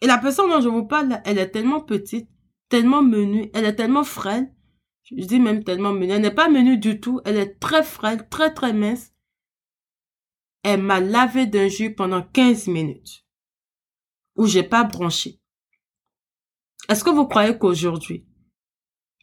Et 0.02 0.08
la 0.08 0.18
personne 0.18 0.50
dont 0.50 0.62
je 0.62 0.70
vous 0.70 0.86
parle, 0.86 1.22
elle 1.26 1.38
est 1.38 1.50
tellement 1.50 1.82
petite, 1.82 2.30
tellement 2.70 3.04
menue, 3.04 3.52
elle 3.54 3.66
est 3.66 3.76
tellement 3.76 4.04
frêle. 4.04 4.52
Je 5.04 5.26
dis 5.26 5.40
même 5.40 5.64
tellement 5.64 5.94
menue. 5.94 6.12
Elle 6.12 6.22
n'est 6.22 6.32
pas 6.32 6.50
menue 6.50 6.78
du 6.78 7.00
tout. 7.00 7.20
Elle 7.26 7.38
est 7.38 7.60
très 7.60 7.84
frêle, 7.84 8.28
très 8.30 8.54
très 8.54 8.74
mince. 8.74 9.14
Elle 10.64 10.82
m'a 10.82 11.00
lavé 11.00 11.48
d'injures 11.48 11.94
pendant 11.96 12.22
15 12.22 12.68
minutes. 12.68 13.26
Où 14.36 14.46
j'ai 14.46 14.64
pas 14.64 14.84
bronché. 14.84 15.41
Est-ce 16.92 17.06
que 17.06 17.10
vous 17.10 17.26
croyez 17.26 17.58
qu'aujourd'hui, 17.58 18.26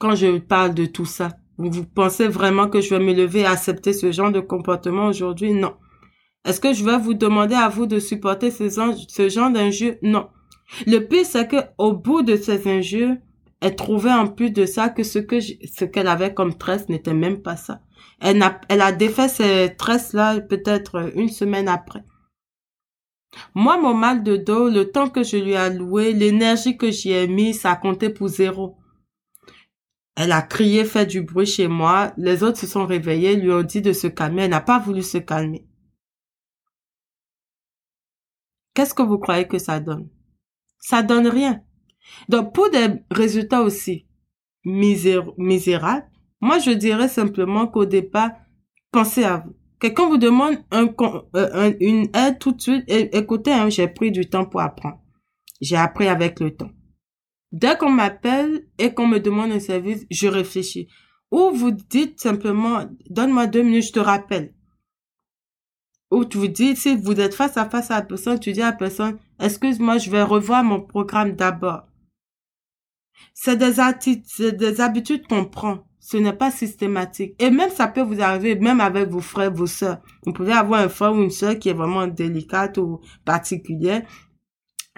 quand 0.00 0.14
je 0.14 0.38
parle 0.38 0.72
de 0.72 0.86
tout 0.86 1.04
ça, 1.04 1.36
vous, 1.58 1.84
pensez 1.84 2.26
vraiment 2.26 2.66
que 2.66 2.80
je 2.80 2.88
vais 2.94 2.98
me 2.98 3.12
lever 3.12 3.40
et 3.40 3.44
accepter 3.44 3.92
ce 3.92 4.10
genre 4.10 4.32
de 4.32 4.40
comportement 4.40 5.04
aujourd'hui? 5.04 5.52
Non. 5.52 5.74
Est-ce 6.46 6.62
que 6.62 6.72
je 6.72 6.82
vais 6.82 6.96
vous 6.96 7.12
demander 7.12 7.54
à 7.54 7.68
vous 7.68 7.84
de 7.84 7.98
supporter 7.98 8.50
ce, 8.50 8.70
ce 8.70 9.28
genre 9.28 9.50
d'injures? 9.50 9.96
Non. 10.00 10.30
Le 10.86 11.00
pire, 11.00 11.26
c'est 11.26 11.46
que 11.46 11.58
au 11.76 11.92
bout 11.92 12.22
de 12.22 12.36
ces 12.36 12.66
injures, 12.66 13.16
elle 13.60 13.76
trouvait 13.76 14.12
en 14.12 14.28
plus 14.28 14.50
de 14.50 14.64
ça 14.64 14.88
que 14.88 15.02
ce 15.02 15.18
que 15.18 15.38
ce 15.38 15.84
qu'elle 15.84 16.08
avait 16.08 16.32
comme 16.32 16.56
tresse 16.56 16.88
n'était 16.88 17.12
même 17.12 17.42
pas 17.42 17.56
ça. 17.56 17.82
Elle 18.18 18.42
a, 18.42 18.62
elle 18.70 18.80
a 18.80 18.92
défait 18.92 19.28
ces 19.28 19.74
tresses-là 19.76 20.40
peut-être 20.40 21.12
une 21.14 21.28
semaine 21.28 21.68
après. 21.68 22.02
Moi, 23.54 23.80
mon 23.80 23.94
mal 23.94 24.22
de 24.22 24.36
dos, 24.36 24.68
le 24.68 24.90
temps 24.90 25.10
que 25.10 25.22
je 25.22 25.36
lui 25.36 25.52
ai 25.52 25.56
alloué, 25.56 26.12
l'énergie 26.12 26.76
que 26.76 26.90
j'y 26.90 27.12
ai 27.12 27.28
mis, 27.28 27.54
ça 27.54 27.72
a 27.72 27.76
compté 27.76 28.10
pour 28.10 28.28
zéro. 28.28 28.78
Elle 30.16 30.32
a 30.32 30.42
crié, 30.42 30.84
fait 30.84 31.06
du 31.06 31.22
bruit 31.22 31.46
chez 31.46 31.68
moi. 31.68 32.12
Les 32.16 32.42
autres 32.42 32.58
se 32.58 32.66
sont 32.66 32.86
réveillés, 32.86 33.36
lui 33.36 33.52
ont 33.52 33.62
dit 33.62 33.82
de 33.82 33.92
se 33.92 34.08
calmer. 34.08 34.42
Elle 34.42 34.50
n'a 34.50 34.60
pas 34.60 34.78
voulu 34.80 35.02
se 35.02 35.18
calmer. 35.18 35.66
Qu'est-ce 38.74 38.94
que 38.94 39.02
vous 39.02 39.18
croyez 39.18 39.46
que 39.46 39.58
ça 39.58 39.78
donne? 39.80 40.08
Ça 40.80 41.02
donne 41.02 41.28
rien. 41.28 41.62
Donc, 42.28 42.54
pour 42.54 42.70
des 42.70 42.88
résultats 43.10 43.62
aussi 43.62 44.06
misérables, 44.64 46.10
moi, 46.40 46.58
je 46.58 46.70
dirais 46.70 47.08
simplement 47.08 47.66
qu'au 47.66 47.84
départ, 47.84 48.30
pensez 48.90 49.24
à 49.24 49.38
vous. 49.38 49.54
Quelqu'un 49.80 50.08
vous 50.08 50.18
demande 50.18 50.56
un, 50.72 50.88
euh, 51.36 51.72
une 51.80 52.08
aide 52.14 52.38
tout 52.38 52.52
de 52.52 52.60
suite, 52.60 52.84
écoutez, 52.88 53.52
hein, 53.52 53.68
j'ai 53.68 53.86
pris 53.86 54.10
du 54.10 54.28
temps 54.28 54.44
pour 54.44 54.60
apprendre. 54.60 55.00
J'ai 55.60 55.76
appris 55.76 56.08
avec 56.08 56.40
le 56.40 56.54
temps. 56.54 56.70
Dès 57.52 57.76
qu'on 57.78 57.90
m'appelle 57.90 58.66
et 58.78 58.92
qu'on 58.92 59.06
me 59.06 59.18
demande 59.18 59.52
un 59.52 59.60
service, 59.60 60.04
je 60.10 60.26
réfléchis. 60.26 60.88
Ou 61.30 61.50
vous 61.52 61.70
dites 61.70 62.20
simplement, 62.20 62.86
donne-moi 63.08 63.46
deux 63.46 63.62
minutes, 63.62 63.86
je 63.86 63.92
te 63.92 64.00
rappelle. 64.00 64.54
Ou 66.10 66.24
tu 66.24 66.38
vous 66.38 66.48
dis, 66.48 66.74
si 66.74 66.96
vous 66.96 67.20
êtes 67.20 67.34
face 67.34 67.56
à 67.56 67.68
face 67.68 67.90
à 67.90 67.96
la 67.96 68.02
personne, 68.02 68.40
tu 68.40 68.52
dis 68.52 68.62
à 68.62 68.70
la 68.70 68.76
personne, 68.76 69.18
excuse-moi, 69.40 69.98
je 69.98 70.10
vais 70.10 70.22
revoir 70.22 70.64
mon 70.64 70.80
programme 70.80 71.36
d'abord. 71.36 71.82
C'est 73.34 73.56
des, 73.56 74.52
des 74.52 74.80
habitudes 74.80 75.26
qu'on 75.26 75.44
prend. 75.44 75.87
Ce 76.10 76.16
n'est 76.16 76.32
pas 76.32 76.50
systématique. 76.50 77.34
Et 77.38 77.50
même 77.50 77.68
ça 77.68 77.86
peut 77.86 78.00
vous 78.00 78.22
arriver, 78.22 78.54
même 78.54 78.80
avec 78.80 79.10
vos 79.10 79.20
frères, 79.20 79.52
vos 79.52 79.66
sœurs. 79.66 79.98
Vous 80.24 80.32
pouvez 80.32 80.52
avoir 80.52 80.80
un 80.80 80.88
frère 80.88 81.12
ou 81.12 81.22
une 81.22 81.30
sœur 81.30 81.58
qui 81.58 81.68
est 81.68 81.74
vraiment 81.74 82.06
délicate 82.06 82.78
ou 82.78 83.00
particulière. 83.26 84.02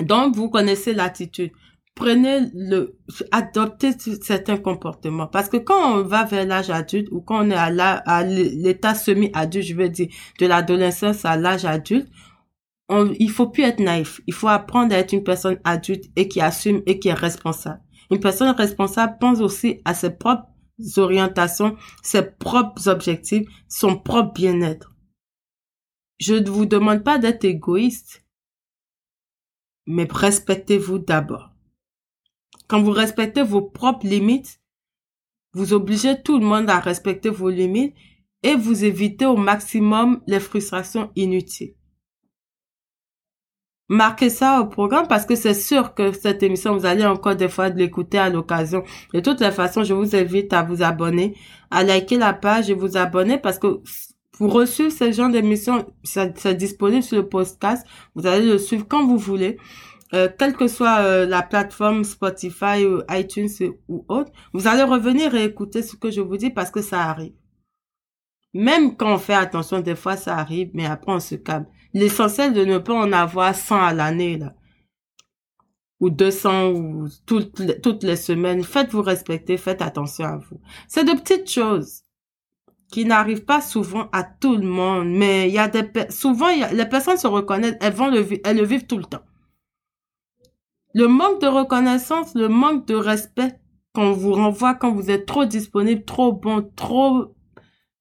Donc, 0.00 0.36
vous 0.36 0.48
connaissez 0.48 0.92
l'attitude 0.92 1.50
prenez 1.96 2.48
le, 2.54 2.96
adoptez 3.32 3.90
certains 4.22 4.56
comportements. 4.56 5.26
Parce 5.26 5.48
que 5.48 5.56
quand 5.56 5.98
on 5.98 6.02
va 6.02 6.24
vers 6.24 6.46
l'âge 6.46 6.70
adulte 6.70 7.08
ou 7.10 7.20
quand 7.20 7.44
on 7.44 7.50
est 7.50 7.54
à 7.54 8.22
l'état 8.22 8.94
semi-adulte, 8.94 9.66
je 9.66 9.74
veux 9.74 9.88
dire, 9.88 10.08
de 10.38 10.46
l'adolescence 10.46 11.24
à 11.24 11.36
l'âge 11.36 11.64
adulte, 11.64 12.08
on, 12.88 13.12
il 13.18 13.30
faut 13.30 13.48
plus 13.48 13.64
être 13.64 13.80
naïf. 13.80 14.20
Il 14.26 14.32
faut 14.32 14.48
apprendre 14.48 14.94
à 14.94 14.98
être 14.98 15.12
une 15.12 15.24
personne 15.24 15.58
adulte 15.64 16.04
et 16.16 16.26
qui 16.28 16.40
assume 16.40 16.82
et 16.86 16.98
qui 16.98 17.08
est 17.08 17.14
responsable. 17.14 17.80
Une 18.10 18.20
personne 18.20 18.54
responsable 18.56 19.16
pense 19.20 19.40
aussi 19.40 19.80
à 19.84 19.92
ses 19.92 20.10
propres 20.10 20.46
orientations, 20.96 21.76
ses 22.02 22.22
propres 22.22 22.88
objectifs, 22.88 23.48
son 23.68 23.96
propre 23.98 24.32
bien-être. 24.34 24.94
Je 26.18 26.34
ne 26.34 26.50
vous 26.50 26.66
demande 26.66 27.02
pas 27.02 27.18
d'être 27.18 27.44
égoïste, 27.44 28.24
mais 29.86 30.06
respectez-vous 30.10 30.98
d'abord. 30.98 31.50
Quand 32.68 32.82
vous 32.82 32.92
respectez 32.92 33.42
vos 33.42 33.62
propres 33.62 34.06
limites, 34.06 34.60
vous 35.52 35.72
obligez 35.72 36.22
tout 36.22 36.38
le 36.38 36.46
monde 36.46 36.70
à 36.70 36.78
respecter 36.78 37.30
vos 37.30 37.50
limites 37.50 37.94
et 38.42 38.54
vous 38.54 38.84
évitez 38.84 39.26
au 39.26 39.36
maximum 39.36 40.22
les 40.26 40.40
frustrations 40.40 41.10
inutiles. 41.16 41.74
Marquez 43.92 44.30
ça 44.30 44.60
au 44.60 44.66
programme 44.66 45.08
parce 45.08 45.26
que 45.26 45.34
c'est 45.34 45.52
sûr 45.52 45.94
que 45.94 46.12
cette 46.12 46.44
émission, 46.44 46.76
vous 46.76 46.86
allez 46.86 47.04
encore 47.04 47.34
des 47.34 47.48
fois 47.48 47.70
l'écouter 47.70 48.18
à 48.18 48.30
l'occasion. 48.30 48.84
De 49.12 49.18
toutes 49.18 49.40
les 49.40 49.50
façons, 49.50 49.82
je 49.82 49.92
vous 49.92 50.14
invite 50.14 50.52
à 50.52 50.62
vous 50.62 50.84
abonner, 50.84 51.36
à 51.72 51.82
liker 51.82 52.16
la 52.16 52.32
page 52.32 52.70
et 52.70 52.74
vous 52.74 52.96
abonner 52.96 53.36
parce 53.36 53.58
que 53.58 53.80
pour 54.38 54.52
recevoir 54.52 54.92
ce 54.92 55.10
genre 55.10 55.28
d'émission, 55.28 55.84
c'est 56.04 56.54
disponible 56.54 57.02
sur 57.02 57.16
le 57.16 57.28
podcast. 57.28 57.84
Vous 58.14 58.28
allez 58.28 58.46
le 58.46 58.58
suivre 58.58 58.86
quand 58.88 59.04
vous 59.04 59.18
voulez. 59.18 59.58
Euh, 60.14 60.28
quelle 60.38 60.54
que 60.54 60.68
soit 60.68 61.00
euh, 61.00 61.26
la 61.26 61.42
plateforme 61.42 62.04
Spotify 62.04 62.86
ou 62.86 63.02
iTunes 63.10 63.48
ou 63.88 64.04
autre, 64.08 64.30
vous 64.52 64.68
allez 64.68 64.84
revenir 64.84 65.34
et 65.34 65.42
écouter 65.42 65.82
ce 65.82 65.96
que 65.96 66.12
je 66.12 66.20
vous 66.20 66.36
dis 66.36 66.50
parce 66.50 66.70
que 66.70 66.80
ça 66.80 67.02
arrive. 67.02 67.32
Même 68.54 68.96
quand 68.96 69.12
on 69.12 69.18
fait 69.18 69.34
attention, 69.34 69.80
des 69.80 69.96
fois 69.96 70.16
ça 70.16 70.36
arrive, 70.36 70.70
mais 70.74 70.86
après 70.86 71.12
on 71.12 71.20
se 71.20 71.34
calme. 71.34 71.66
L'essentiel 71.92 72.52
de 72.52 72.64
ne 72.64 72.78
pas 72.78 72.94
en 72.94 73.12
avoir 73.12 73.54
100 73.54 73.76
à 73.76 73.92
l'année, 73.92 74.38
là. 74.38 74.54
Ou 76.00 76.08
200 76.08 76.70
ou 76.70 77.08
toutes 77.26 77.58
les, 77.58 77.80
toutes 77.80 78.02
les 78.02 78.16
semaines. 78.16 78.64
Faites-vous 78.64 79.02
respecter, 79.02 79.58
faites 79.58 79.82
attention 79.82 80.24
à 80.24 80.36
vous. 80.38 80.60
C'est 80.88 81.04
de 81.04 81.12
petites 81.12 81.50
choses 81.50 82.04
qui 82.90 83.04
n'arrivent 83.04 83.44
pas 83.44 83.60
souvent 83.60 84.08
à 84.12 84.24
tout 84.24 84.56
le 84.56 84.66
monde, 84.66 85.08
mais 85.08 85.48
il 85.48 85.54
y 85.54 85.58
a 85.58 85.68
des, 85.68 85.84
souvent, 86.10 86.48
les 86.72 86.86
personnes 86.86 87.18
se 87.18 87.26
reconnaissent, 87.26 87.76
elles 87.80 87.92
vont 87.92 88.08
le, 88.08 88.26
elles 88.44 88.56
le 88.56 88.64
vivent 88.64 88.86
tout 88.86 88.98
le 88.98 89.04
temps. 89.04 89.22
Le 90.94 91.06
manque 91.06 91.40
de 91.40 91.46
reconnaissance, 91.46 92.34
le 92.34 92.48
manque 92.48 92.86
de 92.86 92.94
respect 92.94 93.60
qu'on 93.94 94.12
vous 94.12 94.32
renvoie 94.32 94.74
quand 94.74 94.92
vous 94.92 95.10
êtes 95.10 95.26
trop 95.26 95.44
disponible, 95.44 96.04
trop 96.04 96.32
bon, 96.32 96.68
trop, 96.74 97.34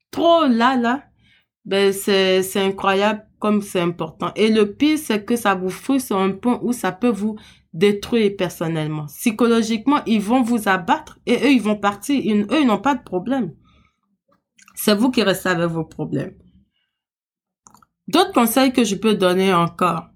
trop 0.09 0.45
là, 0.45 0.75
là, 0.75 1.03
ben 1.65 1.93
c'est, 1.93 2.41
c'est 2.41 2.61
incroyable 2.61 3.28
comme 3.39 3.61
c'est 3.61 3.79
important. 3.79 4.31
Et 4.35 4.49
le 4.49 4.73
pire, 4.73 4.97
c'est 4.97 5.25
que 5.25 5.35
ça 5.35 5.55
vous 5.55 5.69
frustre 5.69 6.07
sur 6.07 6.19
un 6.19 6.31
point 6.31 6.59
où 6.61 6.73
ça 6.73 6.91
peut 6.91 7.09
vous 7.09 7.37
détruire 7.73 8.31
personnellement. 8.37 9.05
Psychologiquement, 9.05 10.01
ils 10.05 10.21
vont 10.21 10.41
vous 10.41 10.67
abattre 10.67 11.19
et 11.25 11.35
eux, 11.35 11.51
ils 11.51 11.61
vont 11.61 11.77
partir. 11.77 12.19
eux, 12.19 12.61
ils 12.61 12.67
n'ont 12.67 12.79
pas 12.81 12.95
de 12.95 13.03
problème. 13.03 13.53
C'est 14.75 14.95
vous 14.95 15.11
qui 15.11 15.23
restez 15.23 15.49
avec 15.49 15.69
vos 15.69 15.85
problèmes. 15.85 16.35
D'autres 18.07 18.33
conseils 18.33 18.73
que 18.73 18.83
je 18.83 18.95
peux 18.95 19.15
donner 19.15 19.53
encore 19.53 20.09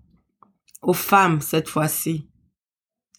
aux 0.81 0.93
femmes 0.93 1.41
cette 1.41 1.69
fois-ci 1.69 2.27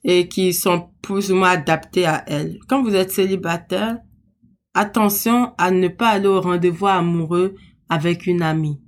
et 0.03 0.29
qui 0.29 0.53
sont 0.53 0.91
plus 1.01 1.33
ou 1.33 1.37
moins 1.37 1.51
adaptés 1.51 2.07
à 2.07 2.25
elles. 2.27 2.59
Quand 2.69 2.83
vous 2.83 2.95
êtes 2.95 3.11
célibataire, 3.11 3.99
attention 4.75 5.55
à 5.57 5.71
ne 5.71 5.89
pas 5.89 6.09
aller 6.09 6.27
au 6.27 6.41
rendez-vous 6.41 6.87
amoureux 6.87 7.55
avec 7.89 8.27
une 8.27 8.43
amie. 8.43 8.84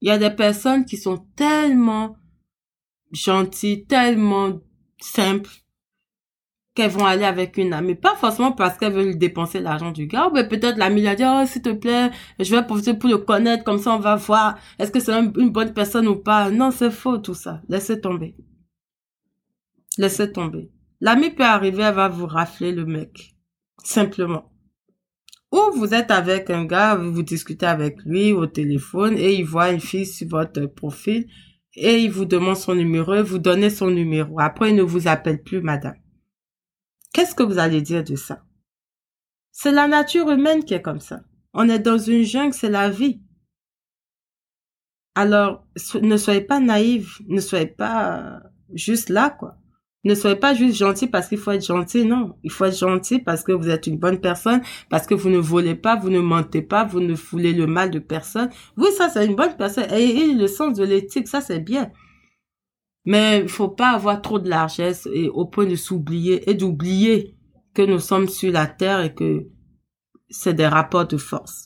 Il 0.00 0.08
y 0.08 0.10
a 0.10 0.18
des 0.18 0.30
personnes 0.30 0.84
qui 0.84 0.96
sont 0.96 1.26
tellement 1.36 2.16
gentilles, 3.12 3.86
tellement 3.86 4.60
simples, 5.00 5.50
qu'elles 6.74 6.90
vont 6.90 7.06
aller 7.06 7.24
avec 7.24 7.56
une 7.56 7.72
amie. 7.72 7.94
Pas 7.94 8.14
forcément 8.16 8.52
parce 8.52 8.76
qu'elles 8.76 8.92
veulent 8.92 9.18
dépenser 9.18 9.60
l'argent 9.60 9.92
du 9.92 10.06
gars, 10.06 10.30
mais 10.34 10.46
peut-être 10.46 10.76
l'amie 10.76 11.00
lui 11.00 11.08
a 11.08 11.14
dit, 11.14 11.24
oh, 11.26 11.46
s'il 11.46 11.62
te 11.62 11.72
plaît, 11.72 12.10
je 12.38 12.54
vais 12.54 12.66
profiter 12.66 12.94
pour 12.94 13.08
le 13.08 13.18
connaître, 13.18 13.64
comme 13.64 13.78
ça 13.78 13.94
on 13.94 13.98
va 13.98 14.16
voir, 14.16 14.58
est-ce 14.78 14.90
que 14.90 15.00
c'est 15.00 15.12
une 15.12 15.50
bonne 15.50 15.72
personne 15.72 16.06
ou 16.08 16.16
pas. 16.16 16.50
Non, 16.50 16.70
c'est 16.70 16.90
faux 16.90 17.18
tout 17.18 17.34
ça. 17.34 17.62
Laissez 17.68 18.00
tomber 18.00 18.36
laissez 19.98 20.32
tomber. 20.32 20.70
L'ami 21.00 21.30
peut 21.30 21.44
arriver, 21.44 21.82
elle 21.82 21.94
va 21.94 22.08
vous 22.08 22.26
rafler 22.26 22.72
le 22.72 22.84
mec. 22.84 23.36
Simplement. 23.82 24.50
Ou 25.52 25.60
vous 25.76 25.94
êtes 25.94 26.10
avec 26.10 26.50
un 26.50 26.64
gars, 26.64 26.96
vous 26.96 27.22
discutez 27.22 27.66
avec 27.66 28.02
lui 28.04 28.32
au 28.32 28.46
téléphone 28.46 29.16
et 29.16 29.34
il 29.34 29.44
voit 29.44 29.70
une 29.70 29.80
fille 29.80 30.06
sur 30.06 30.28
votre 30.28 30.66
profil 30.66 31.26
et 31.74 31.98
il 31.98 32.10
vous 32.10 32.24
demande 32.24 32.56
son 32.56 32.74
numéro, 32.74 33.22
vous 33.22 33.38
donnez 33.38 33.70
son 33.70 33.90
numéro. 33.90 34.40
Après, 34.40 34.70
il 34.70 34.76
ne 34.76 34.82
vous 34.82 35.08
appelle 35.08 35.42
plus, 35.42 35.60
madame. 35.60 35.96
Qu'est-ce 37.12 37.34
que 37.34 37.42
vous 37.42 37.58
allez 37.58 37.80
dire 37.80 38.02
de 38.02 38.16
ça? 38.16 38.42
C'est 39.52 39.72
la 39.72 39.86
nature 39.86 40.30
humaine 40.30 40.64
qui 40.64 40.74
est 40.74 40.82
comme 40.82 41.00
ça. 41.00 41.22
On 41.54 41.68
est 41.68 41.78
dans 41.78 41.98
une 41.98 42.24
jungle, 42.24 42.52
c'est 42.52 42.68
la 42.68 42.90
vie. 42.90 43.22
Alors, 45.14 45.66
ne 46.02 46.16
soyez 46.18 46.42
pas 46.42 46.60
naïve, 46.60 47.10
ne 47.26 47.40
soyez 47.40 47.66
pas 47.66 48.42
juste 48.74 49.08
là, 49.08 49.30
quoi. 49.30 49.56
Ne 50.04 50.14
soyez 50.14 50.36
pas 50.36 50.54
juste 50.54 50.76
gentil 50.76 51.08
parce 51.08 51.28
qu'il 51.28 51.38
faut 51.38 51.50
être 51.50 51.64
gentil, 51.64 52.04
non. 52.04 52.36
Il 52.44 52.50
faut 52.52 52.64
être 52.64 52.78
gentil 52.78 53.18
parce 53.18 53.42
que 53.42 53.52
vous 53.52 53.68
êtes 53.68 53.86
une 53.86 53.98
bonne 53.98 54.20
personne, 54.20 54.62
parce 54.88 55.06
que 55.06 55.14
vous 55.14 55.30
ne 55.30 55.38
volez 55.38 55.74
pas, 55.74 55.96
vous 55.96 56.10
ne 56.10 56.20
mentez 56.20 56.62
pas, 56.62 56.84
vous 56.84 57.00
ne 57.00 57.16
foulez 57.16 57.52
le 57.52 57.66
mal 57.66 57.90
de 57.90 57.98
personne. 57.98 58.50
Oui, 58.76 58.88
ça, 58.96 59.08
c'est 59.08 59.26
une 59.26 59.34
bonne 59.34 59.56
personne. 59.56 59.92
Et, 59.92 60.32
le 60.32 60.46
sens 60.46 60.76
de 60.78 60.84
l'éthique, 60.84 61.26
ça, 61.26 61.40
c'est 61.40 61.58
bien. 61.58 61.90
Mais 63.04 63.40
il 63.40 63.48
faut 63.48 63.68
pas 63.68 63.90
avoir 63.90 64.22
trop 64.22 64.38
de 64.38 64.48
largesse 64.48 65.08
et 65.12 65.28
au 65.28 65.46
point 65.46 65.66
de 65.66 65.76
s'oublier 65.76 66.48
et 66.48 66.54
d'oublier 66.54 67.36
que 67.74 67.82
nous 67.82 68.00
sommes 68.00 68.28
sur 68.28 68.52
la 68.52 68.66
terre 68.66 69.00
et 69.00 69.14
que 69.14 69.46
c'est 70.28 70.54
des 70.54 70.66
rapports 70.66 71.06
de 71.06 71.16
force. 71.16 71.65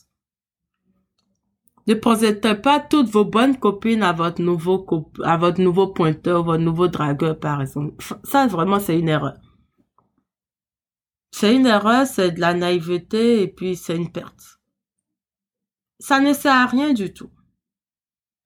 Ne 1.87 1.95
présentez 1.95 2.55
pas 2.55 2.79
toutes 2.79 3.09
vos 3.09 3.25
bonnes 3.25 3.57
copines 3.57 4.03
à 4.03 4.13
votre 4.13 4.41
nouveau 4.41 4.85
à 5.23 5.37
votre 5.37 5.61
nouveau 5.61 5.87
pointeur, 5.87 6.43
votre 6.43 6.63
nouveau 6.63 6.87
dragueur, 6.87 7.39
par 7.39 7.61
exemple. 7.61 8.03
Ça, 8.23 8.45
vraiment, 8.47 8.79
c'est 8.79 8.99
une 8.99 9.09
erreur. 9.09 9.37
C'est 11.31 11.55
une 11.55 11.65
erreur, 11.65 12.05
c'est 12.05 12.31
de 12.31 12.39
la 12.39 12.53
naïveté 12.53 13.41
et 13.41 13.47
puis 13.47 13.75
c'est 13.75 13.95
une 13.95 14.11
perte. 14.11 14.59
Ça 15.99 16.19
ne 16.19 16.33
sert 16.33 16.53
à 16.53 16.65
rien 16.65 16.93
du 16.93 17.13
tout. 17.13 17.29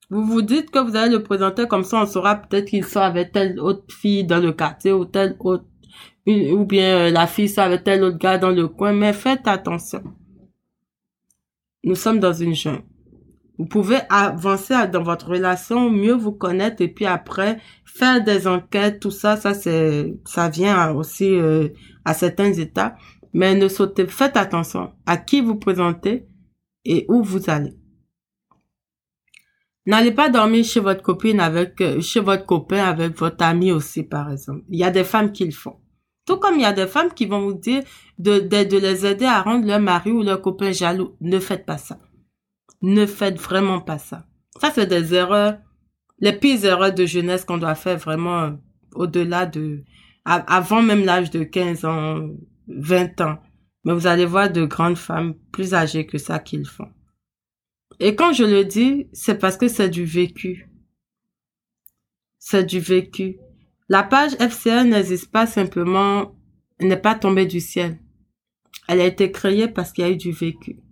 Vous 0.09 0.23
vous 0.23 0.41
dites 0.41 0.69
que 0.69 0.79
vous 0.79 0.95
allez 0.95 1.11
le 1.11 1.23
présenter 1.23 1.67
comme 1.67 1.83
ça, 1.83 2.01
on 2.01 2.05
saura 2.05 2.35
peut-être 2.35 2.69
qu'il 2.69 2.85
sort 2.85 3.03
avec 3.03 3.31
telle 3.31 3.59
autre 3.59 3.83
fille 3.91 4.23
dans 4.23 4.39
le 4.39 4.53
quartier 4.53 4.91
ou 4.91 5.05
telle 5.05 5.35
autre, 5.39 5.65
ou 6.27 6.65
bien 6.65 7.07
euh, 7.07 7.11
la 7.11 7.25
fille 7.25 7.49
sort 7.49 7.65
avec 7.65 7.83
tel 7.83 8.03
autre 8.03 8.17
gars 8.17 8.37
dans 8.37 8.51
le 8.51 8.67
coin, 8.67 8.93
mais 8.93 9.13
faites 9.13 9.47
attention. 9.47 10.03
Nous 11.83 11.95
sommes 11.95 12.19
dans 12.19 12.33
une 12.33 12.53
jungle. 12.53 12.83
Vous 13.57 13.65
pouvez 13.65 13.99
avancer 14.09 14.75
dans 14.91 15.03
votre 15.03 15.29
relation, 15.29 15.89
mieux 15.89 16.13
vous 16.13 16.33
connaître 16.33 16.81
et 16.81 16.89
puis 16.89 17.05
après 17.05 17.59
faire 17.85 18.23
des 18.23 18.47
enquêtes, 18.47 18.99
tout 18.99 19.11
ça, 19.11 19.37
ça 19.37 19.53
c'est, 19.53 20.13
ça 20.25 20.49
vient 20.49 20.91
aussi 20.91 21.35
euh, 21.35 21.69
à 22.03 22.13
certains 22.13 22.51
états. 22.53 22.95
Mais 23.33 23.55
ne 23.55 23.67
sautez, 23.67 24.07
faites 24.07 24.37
attention 24.37 24.91
à 25.05 25.17
qui 25.17 25.41
vous 25.41 25.55
présentez 25.55 26.25
et 26.85 27.05
où 27.09 27.23
vous 27.23 27.49
allez. 27.49 27.73
N'allez 29.85 30.11
pas 30.11 30.29
dormir 30.29 30.65
chez 30.65 30.79
votre 30.79 31.03
copine 31.03 31.39
avec, 31.39 31.79
euh, 31.79 32.01
chez 32.01 32.19
votre 32.19 32.45
copain 32.45 32.83
avec 32.83 33.17
votre 33.17 33.43
ami 33.43 33.71
aussi, 33.71 34.03
par 34.03 34.31
exemple. 34.31 34.63
Il 34.69 34.79
y 34.79 34.83
a 34.83 34.89
des 34.89 35.03
femmes 35.03 35.31
qui 35.31 35.45
le 35.45 35.51
font. 35.51 35.77
Tout 36.25 36.37
comme 36.37 36.55
il 36.55 36.61
y 36.61 36.65
a 36.65 36.73
des 36.73 36.87
femmes 36.87 37.13
qui 37.13 37.27
vont 37.27 37.41
vous 37.41 37.53
dire 37.53 37.83
de, 38.17 38.39
de, 38.39 38.63
de 38.63 38.77
les 38.77 39.05
aider 39.05 39.25
à 39.25 39.43
rendre 39.43 39.67
leur 39.67 39.79
mari 39.79 40.11
ou 40.11 40.23
leur 40.23 40.41
copain 40.41 40.71
jaloux. 40.71 41.15
Ne 41.21 41.39
faites 41.39 41.65
pas 41.65 41.77
ça. 41.77 41.99
Ne 42.87 43.07
faites 43.07 43.39
vraiment 43.39 43.81
pas 43.81 43.97
ça. 43.97 44.27
Ça, 44.61 44.69
c'est 44.71 44.85
des 44.85 45.15
erreurs, 45.15 45.57
les 46.19 46.33
pires 46.33 46.63
erreurs 46.65 46.93
de 46.93 47.07
jeunesse 47.07 47.43
qu'on 47.43 47.57
doit 47.57 47.73
faire 47.73 47.97
vraiment 47.97 48.41
euh, 48.43 48.51
au-delà 48.93 49.47
de, 49.47 49.83
avant 50.23 50.83
même 50.83 51.03
l'âge 51.03 51.31
de 51.31 51.43
15 51.43 51.83
ans, 51.85 52.29
20 52.67 53.21
ans. 53.21 53.39
Mais 53.85 53.93
vous 53.93 54.05
allez 54.05 54.27
voir 54.27 54.51
de 54.51 54.65
grandes 54.65 54.99
femmes 54.99 55.33
plus 55.51 55.73
âgées 55.73 56.05
que 56.05 56.19
ça 56.19 56.37
qui 56.37 56.57
le 56.57 56.65
font. 56.65 56.91
Et 57.99 58.15
quand 58.15 58.33
je 58.33 58.43
le 58.43 58.63
dis, 58.63 59.07
c'est 59.13 59.39
parce 59.39 59.57
que 59.57 59.67
c'est 59.67 59.89
du 59.89 60.05
vécu. 60.05 60.69
C'est 62.37 62.65
du 62.65 62.79
vécu. 62.79 63.39
La 63.89 64.03
page 64.03 64.33
FCL 64.33 64.89
n'existe 64.89 65.31
pas 65.31 65.47
simplement, 65.47 66.35
n'est 66.79 66.97
pas 66.97 67.15
tombée 67.15 67.47
du 67.47 67.61
ciel. 67.61 67.97
Elle 68.87 69.01
a 69.01 69.05
été 69.05 69.31
créée 69.31 69.67
parce 69.67 69.91
qu'il 69.91 70.03
y 70.03 70.07
a 70.07 70.11
eu 70.11 70.17
du 70.17 70.31
vécu. 70.31 70.84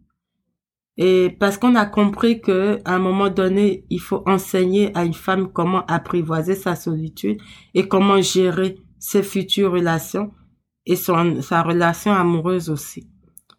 Et 0.97 1.35
parce 1.39 1.57
qu'on 1.57 1.75
a 1.75 1.85
compris 1.85 2.39
que 2.39 2.79
à 2.85 2.95
un 2.95 2.99
moment 2.99 3.29
donné, 3.29 3.85
il 3.89 3.99
faut 3.99 4.23
enseigner 4.27 4.95
à 4.95 5.03
une 5.03 5.13
femme 5.13 5.51
comment 5.51 5.85
apprivoiser 5.87 6.55
sa 6.55 6.75
solitude 6.75 7.41
et 7.73 7.87
comment 7.87 8.21
gérer 8.21 8.77
ses 8.99 9.23
futures 9.23 9.71
relations 9.71 10.31
et 10.85 10.95
son, 10.95 11.41
sa 11.41 11.63
relation 11.63 12.13
amoureuse 12.13 12.69
aussi. 12.69 13.09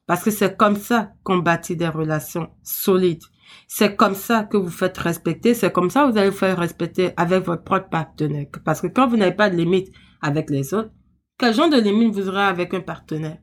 Parce 0.06 0.22
que 0.22 0.30
c'est 0.30 0.56
comme 0.56 0.76
ça 0.76 1.12
qu'on 1.22 1.38
bâtit 1.38 1.76
des 1.76 1.88
relations 1.88 2.50
solides. 2.62 3.24
C'est 3.66 3.96
comme 3.96 4.14
ça 4.14 4.44
que 4.44 4.56
vous 4.56 4.70
faites 4.70 4.98
respecter. 4.98 5.54
C'est 5.54 5.72
comme 5.72 5.90
ça 5.90 6.04
que 6.04 6.12
vous 6.12 6.18
allez 6.18 6.30
vous 6.30 6.36
faire 6.36 6.58
respecter 6.58 7.12
avec 7.16 7.44
votre 7.44 7.64
propre 7.64 7.88
partenaire. 7.88 8.46
Parce 8.64 8.80
que 8.80 8.86
quand 8.86 9.08
vous 9.08 9.16
n'avez 9.16 9.34
pas 9.34 9.50
de 9.50 9.56
limite 9.56 9.92
avec 10.20 10.50
les 10.50 10.74
autres, 10.74 10.90
quel 11.38 11.54
genre 11.54 11.70
de 11.70 11.80
limite 11.80 12.14
vous 12.14 12.28
aurez 12.28 12.42
avec 12.44 12.74
un 12.74 12.80
partenaire? 12.80 13.38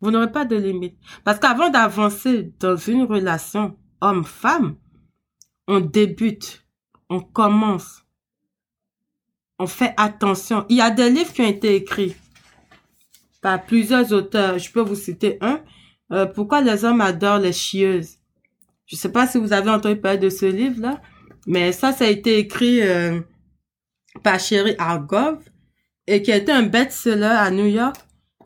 Vous 0.00 0.10
n'aurez 0.10 0.30
pas 0.30 0.44
de 0.44 0.56
limite. 0.56 0.96
Parce 1.24 1.38
qu'avant 1.38 1.70
d'avancer 1.70 2.52
dans 2.60 2.76
une 2.76 3.02
relation 3.02 3.76
homme-femme, 4.00 4.76
on 5.66 5.80
débute, 5.80 6.64
on 7.10 7.20
commence, 7.20 8.04
on 9.58 9.66
fait 9.66 9.94
attention. 9.96 10.64
Il 10.68 10.76
y 10.76 10.80
a 10.80 10.90
des 10.90 11.10
livres 11.10 11.32
qui 11.32 11.42
ont 11.42 11.48
été 11.48 11.74
écrits 11.74 12.16
par 13.40 13.64
plusieurs 13.64 14.12
auteurs. 14.12 14.58
Je 14.58 14.70
peux 14.70 14.80
vous 14.80 14.94
citer 14.94 15.38
un. 15.40 15.60
Euh, 16.12 16.26
pourquoi 16.26 16.60
les 16.60 16.84
hommes 16.84 17.00
adorent 17.00 17.38
les 17.38 17.52
chieuses? 17.52 18.18
Je 18.86 18.96
sais 18.96 19.12
pas 19.12 19.26
si 19.26 19.38
vous 19.38 19.52
avez 19.52 19.70
entendu 19.70 19.96
parler 20.00 20.18
de 20.18 20.30
ce 20.30 20.46
livre-là, 20.46 21.02
mais 21.46 21.72
ça, 21.72 21.92
ça 21.92 22.04
a 22.04 22.08
été 22.08 22.38
écrit 22.38 22.80
euh, 22.80 23.20
par 24.22 24.40
Sherry 24.40 24.74
Argov 24.78 25.38
et 26.06 26.22
qui 26.22 26.32
a 26.32 26.36
été 26.36 26.52
un 26.52 26.62
best-seller 26.62 27.24
à 27.24 27.50
New 27.50 27.66
York. 27.66 27.96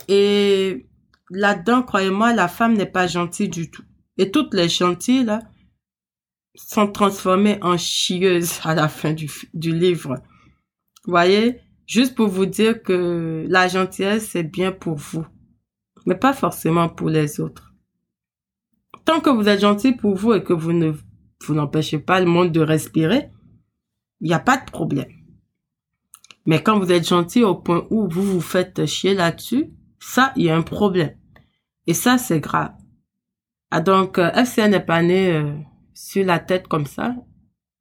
Et 0.08 0.86
là-dedans, 1.32 1.82
croyez-moi, 1.82 2.32
la 2.32 2.48
femme 2.48 2.74
n'est 2.74 2.86
pas 2.86 3.06
gentille 3.06 3.48
du 3.48 3.70
tout. 3.70 3.84
Et 4.18 4.30
toutes 4.30 4.54
les 4.54 4.68
gentilles, 4.68 5.24
là, 5.24 5.40
sont 6.54 6.90
transformées 6.90 7.58
en 7.62 7.76
chieuses 7.76 8.60
à 8.64 8.74
la 8.74 8.88
fin 8.88 9.12
du, 9.12 9.28
livre. 9.54 10.16
Voyez? 11.06 11.60
Juste 11.86 12.14
pour 12.14 12.28
vous 12.28 12.46
dire 12.46 12.82
que 12.82 13.44
la 13.48 13.68
gentillesse, 13.68 14.30
c'est 14.30 14.44
bien 14.44 14.72
pour 14.72 14.94
vous, 14.94 15.26
mais 16.06 16.14
pas 16.14 16.32
forcément 16.32 16.88
pour 16.88 17.10
les 17.10 17.40
autres. 17.40 17.74
Tant 19.04 19.20
que 19.20 19.30
vous 19.30 19.48
êtes 19.48 19.60
gentil 19.60 19.92
pour 19.92 20.14
vous 20.14 20.32
et 20.34 20.44
que 20.44 20.52
vous 20.52 20.72
ne 20.72 20.92
vous 21.44 21.54
n'empêchez 21.54 21.98
pas 21.98 22.20
le 22.20 22.26
monde 22.26 22.52
de 22.52 22.60
respirer, 22.60 23.30
il 24.20 24.28
n'y 24.28 24.34
a 24.34 24.38
pas 24.38 24.58
de 24.58 24.70
problème. 24.70 25.10
Mais 26.46 26.62
quand 26.62 26.78
vous 26.78 26.92
êtes 26.92 27.08
gentil 27.08 27.42
au 27.42 27.56
point 27.56 27.86
où 27.90 28.08
vous 28.08 28.22
vous 28.22 28.40
faites 28.40 28.86
chier 28.86 29.14
là-dessus, 29.14 29.72
ça, 29.98 30.32
il 30.36 30.44
y 30.44 30.50
a 30.50 30.56
un 30.56 30.62
problème. 30.62 31.16
Et 31.86 31.94
ça, 31.94 32.18
c'est 32.18 32.40
grave. 32.40 32.72
Ah, 33.70 33.80
donc, 33.80 34.18
euh, 34.18 34.30
FCN 34.34 34.70
n'est 34.70 34.80
pas 34.80 35.02
né 35.02 35.32
euh, 35.32 35.52
sur 35.94 36.24
la 36.24 36.38
tête 36.38 36.68
comme 36.68 36.86
ça. 36.86 37.14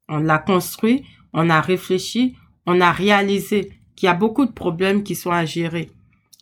On 0.08 0.18
l'a 0.18 0.40
construit, 0.40 1.04
on 1.34 1.50
a 1.50 1.62
réfléchi, 1.62 2.36
on 2.66 2.82
a 2.82 2.92
réalisé 2.92 3.72
qu'il 3.96 4.08
y 4.08 4.10
a 4.10 4.14
beaucoup 4.16 4.46
de 4.46 4.52
problèmes 4.52 5.04
qui 5.04 5.16
sont 5.16 5.32
à 5.32 5.46
gérer. 5.46 5.92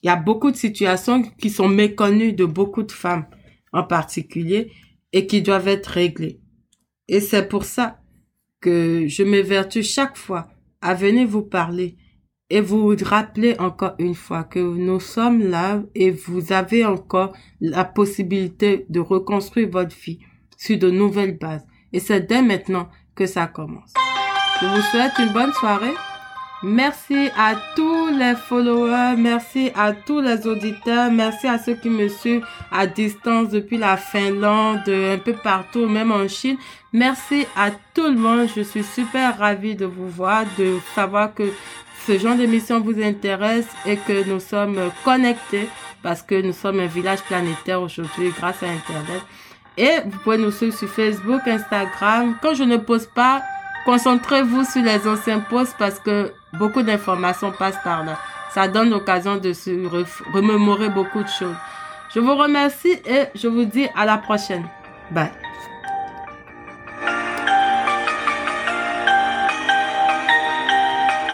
Il 0.01 0.07
y 0.07 0.09
a 0.09 0.15
beaucoup 0.15 0.51
de 0.51 0.55
situations 0.55 1.21
qui 1.21 1.49
sont 1.49 1.67
méconnues 1.67 2.33
de 2.33 2.45
beaucoup 2.45 2.83
de 2.83 2.91
femmes 2.91 3.25
en 3.73 3.83
particulier 3.83 4.71
et 5.11 5.27
qui 5.27 5.41
doivent 5.41 5.67
être 5.67 5.87
réglés. 5.87 6.39
Et 7.07 7.19
c'est 7.19 7.47
pour 7.47 7.65
ça 7.65 7.99
que 8.61 9.07
je 9.07 9.23
m'évertue 9.23 9.83
chaque 9.83 10.17
fois 10.17 10.47
à 10.81 10.93
venir 10.93 11.27
vous 11.27 11.41
parler 11.41 11.97
et 12.49 12.62
vous 12.62 12.95
rappeler 13.03 13.55
encore 13.59 13.93
une 13.99 14.15
fois 14.15 14.43
que 14.43 14.59
nous 14.59 14.99
sommes 14.99 15.41
là 15.41 15.81
et 15.95 16.12
vous 16.12 16.51
avez 16.51 16.85
encore 16.85 17.33
la 17.62 17.85
possibilité 17.85 18.85
de 18.89 18.99
reconstruire 18.99 19.69
votre 19.69 19.95
vie 19.95 20.19
sur 20.57 20.77
de 20.77 20.89
nouvelles 20.89 21.38
bases. 21.38 21.65
Et 21.93 21.99
c'est 21.99 22.21
dès 22.21 22.41
maintenant 22.41 22.89
que 23.15 23.25
ça 23.25 23.47
commence. 23.47 23.93
Je 24.62 24.67
vous 24.67 24.81
souhaite 24.81 25.13
une 25.19 25.33
bonne 25.33 25.53
soirée. 25.53 25.93
Merci 26.62 27.29
à 27.38 27.55
tous 27.73 28.09
les 28.09 28.35
followers, 28.35 29.15
merci 29.17 29.71
à 29.75 29.93
tous 29.93 30.19
les 30.19 30.45
auditeurs, 30.45 31.09
merci 31.09 31.47
à 31.47 31.57
ceux 31.57 31.75
qui 31.75 31.89
me 31.89 32.09
suivent 32.09 32.45
à 32.69 32.85
distance 32.85 33.47
depuis 33.47 33.77
la 33.77 33.95
Finlande, 33.95 34.81
un 34.89 35.17
peu 35.19 35.31
partout, 35.41 35.88
même 35.88 36.12
en 36.12 36.27
Chine. 36.27 36.57
Merci 36.91 37.45
à 37.55 37.71
tout 37.93 38.07
le 38.07 38.17
monde, 38.17 38.49
je 38.53 38.62
suis 38.62 38.83
super 38.83 39.38
ravie 39.38 39.75
de 39.75 39.85
vous 39.85 40.09
voir, 40.09 40.43
de 40.57 40.79
savoir 40.93 41.33
que 41.33 41.43
ce 42.09 42.17
genre 42.17 42.35
d'émission 42.35 42.79
vous 42.79 42.99
intéresse 43.01 43.67
et 43.85 43.97
que 43.97 44.27
nous 44.27 44.39
sommes 44.39 44.79
connectés 45.05 45.69
parce 46.01 46.23
que 46.23 46.41
nous 46.41 46.53
sommes 46.53 46.79
un 46.79 46.87
village 46.87 47.21
planétaire 47.21 47.81
aujourd'hui 47.81 48.31
grâce 48.35 48.63
à 48.63 48.67
Internet. 48.67 49.21
Et 49.77 49.99
vous 50.05 50.17
pouvez 50.23 50.39
nous 50.39 50.51
suivre 50.51 50.75
sur 50.75 50.89
Facebook, 50.89 51.41
Instagram. 51.47 52.35
Quand 52.41 52.55
je 52.55 52.63
ne 52.63 52.77
pose 52.77 53.05
pas, 53.05 53.43
Concentrez-vous 53.85 54.65
sur 54.65 54.83
les 54.83 55.07
anciens 55.07 55.39
posts 55.39 55.75
parce 55.79 55.99
que 55.99 56.31
beaucoup 56.59 56.83
d'informations 56.83 57.51
passent 57.51 57.81
par 57.83 58.03
là. 58.03 58.19
Ça 58.53 58.67
donne 58.67 58.89
l'occasion 58.89 59.37
de 59.37 59.53
se 59.53 59.71
remémorer 60.33 60.89
beaucoup 60.89 61.23
de 61.23 61.29
choses. 61.29 61.55
Je 62.13 62.19
vous 62.19 62.35
remercie 62.35 62.99
et 63.05 63.25
je 63.35 63.47
vous 63.47 63.65
dis 63.65 63.87
à 63.95 64.05
la 64.05 64.17
prochaine. 64.17 64.67
Bye. 65.11 65.31